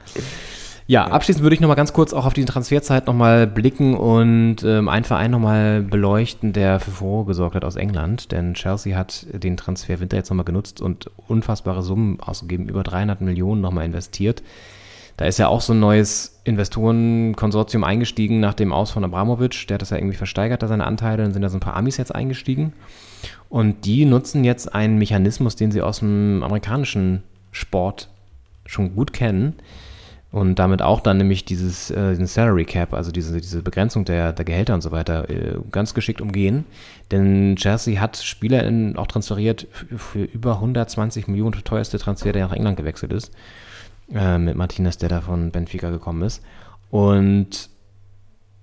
[0.86, 4.90] Ja, abschließend würde ich nochmal ganz kurz auch auf die Transferzeit nochmal blicken und ähm,
[4.90, 8.32] einen Verein nochmal beleuchten, der für Furore gesorgt hat aus England.
[8.34, 13.22] Denn Chelsea hat den Transfer Winter jetzt nochmal genutzt und unfassbare Summen ausgegeben, über 300
[13.22, 14.44] Millionen nochmal investiert.
[15.16, 19.68] Da ist ja auch so ein neues Investorenkonsortium eingestiegen nach dem Aus von Abramovic.
[19.68, 21.24] Der hat das ja irgendwie versteigert, da seine Anteile.
[21.24, 22.74] Dann sind da so ein paar Amis jetzt eingestiegen.
[23.48, 28.10] Und die nutzen jetzt einen Mechanismus, den sie aus dem amerikanischen Sport
[28.66, 29.54] schon gut kennen.
[30.34, 34.44] Und damit auch dann nämlich dieses äh, Salary Cap, also diese, diese Begrenzung der, der
[34.44, 36.66] Gehälter und so weiter, äh, ganz geschickt umgehen.
[37.12, 38.64] Denn Chelsea hat Spieler
[38.96, 43.32] auch transferiert für, für über 120 Millionen, der teuerste Transfer, der nach England gewechselt ist.
[44.12, 46.44] Äh, mit Martinez, der da von Benfica gekommen ist.
[46.90, 47.70] Und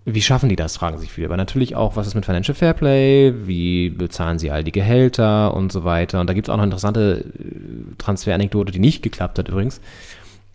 [0.05, 1.29] wie schaffen die das, fragen sich viele.
[1.29, 3.33] Aber natürlich auch, was ist mit Financial Fairplay?
[3.47, 6.21] Wie bezahlen sie all die Gehälter und so weiter?
[6.21, 9.81] Und da gibt es auch noch eine interessante äh, Transferanekdote, die nicht geklappt hat übrigens.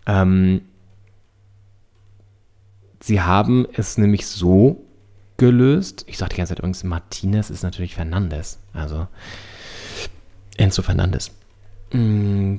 [0.06, 0.60] Ähm,
[3.06, 4.84] sie haben es nämlich so
[5.36, 6.04] gelöst.
[6.08, 8.58] Ich sage die ganze Zeit übrigens, Martinez ist natürlich Fernandes.
[8.72, 9.06] Also
[10.56, 11.30] Enzo Fernandes.
[11.92, 12.56] Mm,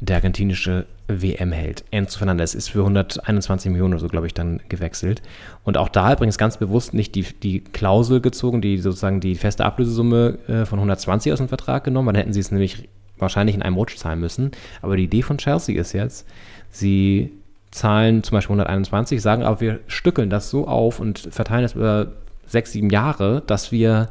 [0.00, 1.84] der argentinische WM-Held.
[1.90, 5.22] Enzo Fernandez ist für 121 Millionen oder so, glaube ich, dann gewechselt.
[5.64, 9.64] Und auch da übrigens ganz bewusst nicht die, die Klausel gezogen, die sozusagen die feste
[9.64, 12.08] Ablösesumme äh, von 120 aus dem Vertrag genommen.
[12.08, 14.50] Dann hätten sie es nämlich wahrscheinlich in einem Rutsch zahlen müssen.
[14.82, 16.26] Aber die Idee von Chelsea ist jetzt,
[16.70, 17.32] sie
[17.72, 22.12] zahlen zum Beispiel 121, sagen aber, wir stückeln das so auf und verteilen das über
[22.46, 24.08] sechs, sieben Jahre, dass wir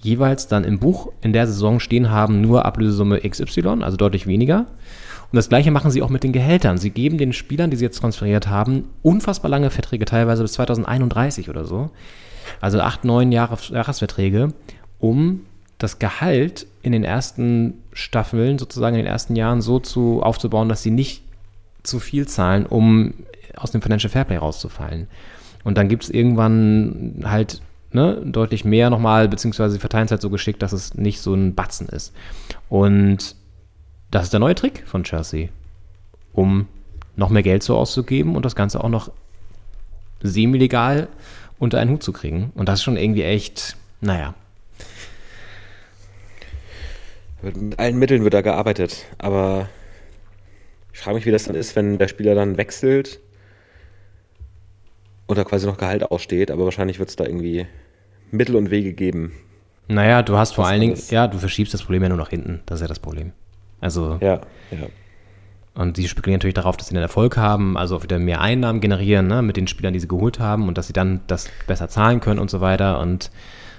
[0.00, 4.66] jeweils dann im Buch in der Saison stehen haben, nur Ablösesumme XY, also deutlich weniger.
[5.32, 6.78] Und das gleiche machen sie auch mit den Gehältern.
[6.78, 11.48] Sie geben den Spielern, die sie jetzt transferiert haben, unfassbar lange Verträge, teilweise bis 2031
[11.48, 11.90] oder so.
[12.60, 14.52] Also acht, neun Jahre, Jahresverträge,
[14.98, 15.40] um
[15.78, 20.82] das Gehalt in den ersten Staffeln, sozusagen in den ersten Jahren so zu aufzubauen, dass
[20.82, 21.22] sie nicht
[21.82, 23.14] zu viel zahlen, um
[23.56, 25.08] aus dem Financial Fairplay rauszufallen.
[25.64, 27.60] Und dann gibt es irgendwann halt
[27.92, 31.34] ne, deutlich mehr nochmal, beziehungsweise sie verteilen es halt so geschickt, dass es nicht so
[31.34, 32.12] ein Batzen ist.
[32.68, 33.36] Und
[34.10, 35.48] das ist der neue Trick von Chelsea,
[36.32, 36.66] um
[37.16, 39.10] noch mehr Geld so auszugeben und das Ganze auch noch
[40.22, 41.08] semi-legal
[41.58, 42.52] unter einen Hut zu kriegen.
[42.54, 44.34] Und das ist schon irgendwie echt, naja.
[47.42, 49.68] Mit allen Mitteln wird da gearbeitet, aber
[50.92, 53.20] ich frage mich, wie das dann ist, wenn der Spieler dann wechselt
[55.26, 57.66] und da quasi noch Gehalt aussteht, aber wahrscheinlich wird es da irgendwie
[58.30, 59.32] Mittel und Wege geben.
[59.88, 62.60] Naja, du hast vor allen Dingen, ja, du verschiebst das Problem ja nur nach hinten.
[62.66, 63.32] Das ist ja das Problem.
[63.80, 64.40] Also, Ja,
[64.70, 64.86] ja.
[65.74, 68.80] und sie spekulieren natürlich darauf, dass sie einen Erfolg haben, also auch wieder mehr Einnahmen
[68.80, 71.88] generieren, ne, mit den Spielern, die sie geholt haben und dass sie dann das besser
[71.88, 73.00] zahlen können und so weiter.
[73.00, 73.30] Und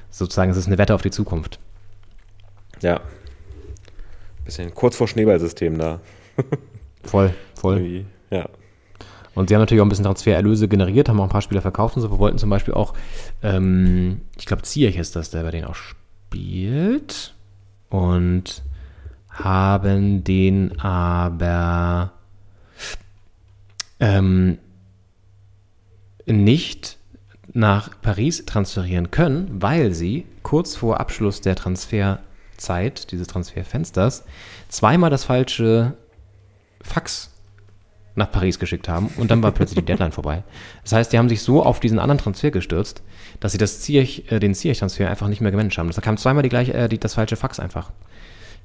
[0.09, 1.59] sozusagen, es ist eine Wette auf die Zukunft.
[2.81, 2.99] Ja.
[4.43, 6.01] Bisschen kurz vor Schneeballsystem da.
[7.03, 7.77] Voll, voll.
[7.77, 8.05] Irgendwie.
[8.31, 8.49] Ja.
[9.35, 11.95] Und sie haben natürlich auch ein bisschen Transfererlöse generiert, haben auch ein paar Spieler verkauft
[11.95, 12.11] und so.
[12.11, 12.93] Wir wollten zum Beispiel auch,
[13.41, 17.33] ähm, ich glaube, Ziyech ist das, der bei denen auch spielt.
[17.89, 18.63] Und
[19.33, 22.11] haben den aber
[23.99, 24.57] ähm,
[26.25, 26.97] nicht
[27.51, 34.23] nach Paris transferieren können, weil sie kurz vor Abschluss der Transferzeit, dieses Transferfensters,
[34.69, 35.93] zweimal das falsche
[36.83, 37.31] Fax
[38.15, 40.43] nach Paris geschickt haben und dann war plötzlich die Deadline vorbei.
[40.83, 43.01] Das heißt, die haben sich so auf diesen anderen Transfer gestürzt,
[43.39, 45.89] dass sie das Ziyech, äh, den Ziyech-Transfer einfach nicht mehr gemanagt haben.
[45.89, 47.91] Da kam zweimal die gleiche, äh, die, das falsche Fax einfach.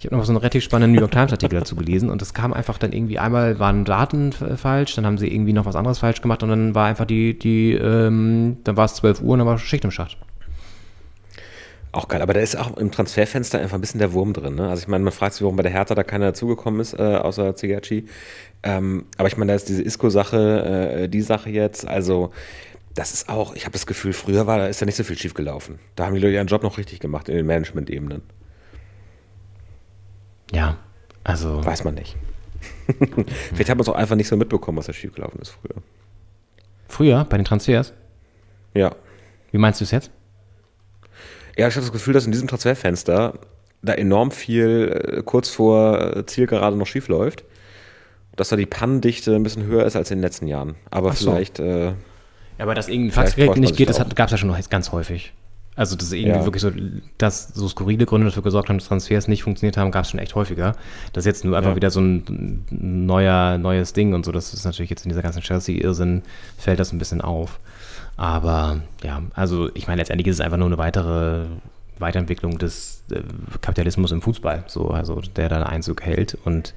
[0.01, 2.35] Ich habe noch so einen relativ spannenden New York Times Artikel dazu gelesen und es
[2.35, 5.75] kam einfach dann irgendwie einmal waren Daten f- falsch, dann haben sie irgendwie noch was
[5.77, 9.33] anderes falsch gemacht und dann war einfach die, die, ähm, dann war es 12 Uhr
[9.33, 10.19] und dann war Schicht im Schacht.
[11.91, 14.57] Auch geil, aber da ist auch im Transferfenster einfach ein bisschen der Wurm drin.
[14.57, 14.69] Ne?
[14.69, 17.17] Also ich meine, man fragt sich, warum bei der Hertha da keiner dazugekommen ist, äh,
[17.17, 18.07] außer Zigaci.
[18.63, 22.31] Ähm, aber ich meine, da ist diese Isco-Sache, äh, die Sache jetzt, also
[22.95, 25.17] das ist auch, ich habe das Gefühl, früher war, da ist ja nicht so viel
[25.17, 25.79] schief gelaufen.
[25.95, 28.23] Da haben die Leute ihren Job noch richtig gemacht in den Management-Ebenen.
[30.53, 30.79] Ja,
[31.25, 32.17] also Weiß man nicht.
[33.53, 35.83] Vielleicht hat man es auch einfach nicht so mitbekommen, was da schief gelaufen ist früher.
[36.89, 37.93] früher bei den Transfers.
[38.75, 38.95] Ja.
[39.53, 40.11] Wie meinst du es jetzt?
[41.59, 43.35] Ja, ich habe das Gefühl, dass in diesem Transferfenster
[43.83, 47.45] da enorm viel äh, kurz vor äh, Zielgerade noch schief läuft.
[48.37, 50.77] Dass da die Pannendichte ein bisschen höher ist als in den letzten Jahren.
[50.91, 51.33] Aber Ach so.
[51.33, 51.95] vielleicht, äh, Ja,
[52.61, 55.33] aber dass irgendein Faxgerät nicht geht, das gab es ja schon noch ganz häufig.
[55.75, 56.45] Also, dass irgendwie Ja.
[56.45, 56.73] wirklich so,
[57.19, 60.19] dass so skurrile Gründe dafür gesorgt haben, dass Transfers nicht funktioniert haben, gab es schon
[60.19, 60.75] echt häufiger.
[61.13, 61.77] Das ist jetzt nur einfach Ja.
[61.77, 64.33] wieder so ein neuer, neues Ding und so.
[64.33, 66.23] Das ist natürlich jetzt in dieser ganzen Chelsea-Irrsinn
[66.57, 67.61] fällt das ein bisschen auf.
[68.19, 71.47] Aber ja, also ich meine, letztendlich ist es einfach nur eine weitere
[71.99, 73.21] Weiterentwicklung des äh,
[73.61, 76.37] Kapitalismus im Fußball, so, also der da Einzug hält.
[76.45, 76.75] Und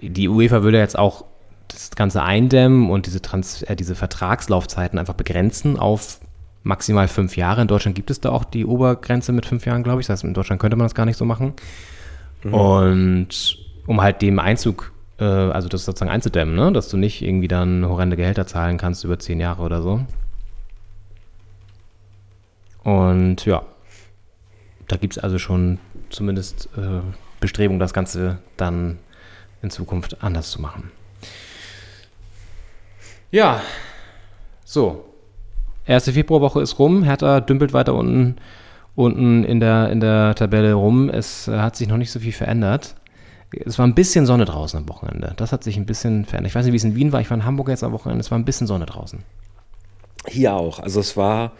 [0.00, 1.24] die UEFA würde jetzt auch
[1.68, 6.20] das Ganze eindämmen und diese, Trans äh, diese Vertragslaufzeiten einfach begrenzen auf
[6.62, 7.60] maximal fünf Jahre.
[7.60, 10.06] In Deutschland gibt es da auch die Obergrenze mit fünf Jahren, glaube ich.
[10.06, 11.52] Das heißt, in Deutschland könnte man das gar nicht so machen.
[12.50, 16.72] Und um halt dem Einzug, äh, also das sozusagen einzudämmen, ne?
[16.72, 20.00] dass du nicht irgendwie dann horrende Gehälter zahlen kannst über zehn Jahre oder so.
[22.86, 23.64] Und ja,
[24.86, 27.00] da gibt es also schon zumindest äh,
[27.40, 28.98] Bestrebungen, das Ganze dann
[29.60, 30.92] in Zukunft anders zu machen.
[33.32, 33.60] Ja,
[34.64, 35.04] so.
[35.84, 37.02] Erste Februarwoche ist rum.
[37.02, 38.36] Hertha dümpelt weiter unten,
[38.94, 41.10] unten in, der, in der Tabelle rum.
[41.10, 42.94] Es äh, hat sich noch nicht so viel verändert.
[43.64, 45.34] Es war ein bisschen Sonne draußen am Wochenende.
[45.36, 46.50] Das hat sich ein bisschen verändert.
[46.50, 47.20] Ich weiß nicht, wie es in Wien war.
[47.20, 48.20] Ich war in Hamburg jetzt am Wochenende.
[48.20, 49.24] Es war ein bisschen Sonne draußen.
[50.28, 50.78] hier auch.
[50.78, 51.50] Also es war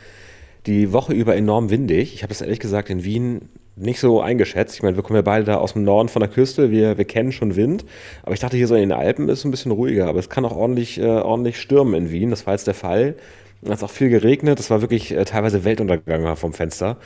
[0.66, 2.14] die Woche über enorm windig.
[2.14, 4.74] Ich habe das ehrlich gesagt in Wien nicht so eingeschätzt.
[4.74, 6.70] Ich meine, wir kommen ja beide da aus dem Norden von der Küste.
[6.70, 7.84] Wir, wir kennen schon Wind.
[8.22, 10.08] Aber ich dachte, hier so in den Alpen ist es ein bisschen ruhiger.
[10.08, 12.30] Aber es kann auch ordentlich, äh, ordentlich stürmen in Wien.
[12.30, 13.16] Das war jetzt der Fall.
[13.62, 14.58] Es hat auch viel geregnet.
[14.60, 16.96] Es war wirklich äh, teilweise Weltuntergang vom Fenster.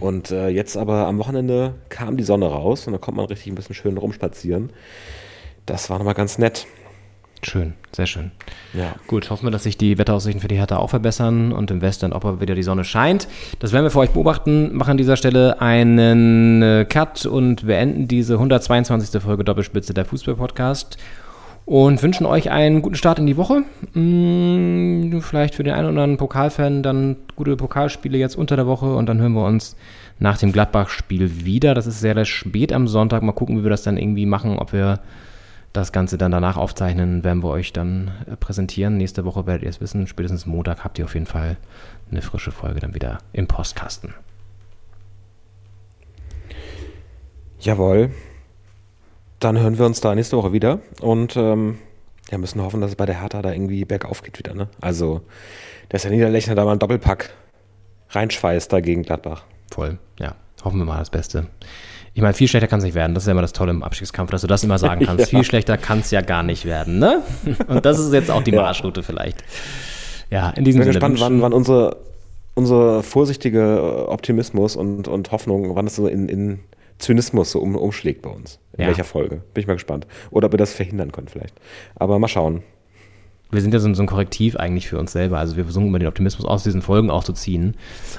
[0.00, 3.48] Und äh, jetzt aber am Wochenende kam die Sonne raus und da kommt man richtig
[3.50, 4.70] ein bisschen schön rumspazieren.
[5.66, 6.66] das war nochmal ganz nett.
[7.42, 8.32] Schön, sehr schön.
[8.74, 8.94] Ja.
[9.06, 12.12] Gut, hoffen wir, dass sich die Wetteraussichten für die Hertha auch verbessern und im Westen
[12.12, 13.28] auch wieder die Sonne scheint.
[13.60, 14.74] Das werden wir für euch beobachten.
[14.76, 19.22] Machen an dieser Stelle einen äh, Cut und beenden diese 122.
[19.22, 20.98] Folge Doppelspitze der Fußball-Podcast
[21.64, 23.62] und wünschen euch einen guten Start in die Woche.
[23.92, 28.94] Hm, vielleicht für den einen oder anderen Pokalfan dann gute Pokalspiele jetzt unter der Woche
[28.94, 29.76] und dann hören wir uns
[30.18, 31.74] nach dem Gladbach-Spiel wieder.
[31.74, 33.22] Das ist sehr, sehr spät am Sonntag.
[33.22, 35.00] Mal gucken, wie wir das dann irgendwie machen, ob wir
[35.72, 38.96] das Ganze dann danach aufzeichnen, werden wir euch dann äh, präsentieren.
[38.96, 40.06] Nächste Woche werdet ihr es wissen.
[40.06, 41.56] Spätestens Montag habt ihr auf jeden Fall
[42.10, 44.14] eine frische Folge dann wieder im Postkasten.
[47.60, 48.10] Jawohl.
[49.40, 51.78] Dann hören wir uns da nächste Woche wieder und ähm,
[52.30, 54.54] ja, müssen hoffen, dass es bei der Hertha da irgendwie bergauf geht wieder.
[54.54, 54.68] Ne?
[54.80, 55.22] Also,
[55.90, 57.30] dass der Niederlechner da mal einen Doppelpack
[58.10, 59.44] reinschweißt dagegen Gladbach.
[59.70, 60.34] Voll, ja.
[60.64, 61.46] Hoffen wir mal das Beste.
[62.14, 63.14] Ich meine, viel schlechter kann es nicht werden.
[63.14, 65.20] Das ist ja immer das Tolle im Abstiegskampf, dass du das immer sagen kannst.
[65.20, 65.38] ja.
[65.38, 67.22] Viel schlechter kann es ja gar nicht werden, ne?
[67.68, 69.42] Und das ist jetzt auch die Marschroute vielleicht.
[70.30, 71.12] Ja, in diesem ich bin Sinne.
[71.12, 71.96] gespannt, wann, wann unsere,
[72.54, 76.58] unser vorsichtige Optimismus und, und Hoffnung, wann es so in, in
[76.98, 78.58] Zynismus so um, umschlägt bei uns.
[78.74, 78.86] In Ja.
[78.88, 79.36] welcher Folge?
[79.54, 80.06] Bin ich mal gespannt.
[80.30, 81.54] Oder ob wir das verhindern können vielleicht.
[81.94, 82.62] Aber mal schauen.
[83.50, 85.38] Wir sind ja so, so ein Korrektiv eigentlich für uns selber.
[85.38, 87.74] Also wir versuchen immer den Optimismus aus diesen Folgen auch zu ziehen,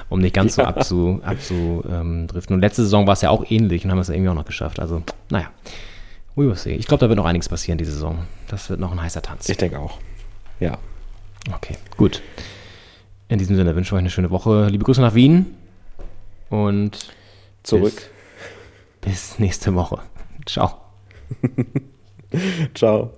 [0.08, 2.54] um nicht ganz so abzu, abzudriften.
[2.54, 4.44] Und letzte Saison war es ja auch ähnlich und haben es ja irgendwie auch noch
[4.44, 4.80] geschafft.
[4.80, 5.50] Also, naja.
[6.36, 6.72] We will see.
[6.72, 8.18] Ich glaube, da wird noch einiges passieren diese Saison.
[8.48, 9.48] Das wird noch ein heißer Tanz.
[9.48, 9.98] Ich denke auch.
[10.58, 10.78] Ja.
[11.54, 12.22] Okay, gut.
[13.28, 14.66] In diesem Sinne wünsche ich euch eine schöne Woche.
[14.68, 15.46] Liebe Grüße nach Wien
[16.48, 17.14] und
[17.62, 18.10] Zurück.
[19.00, 20.00] bis nächste Woche.
[20.46, 20.80] Ciao.
[22.74, 23.12] Ciao.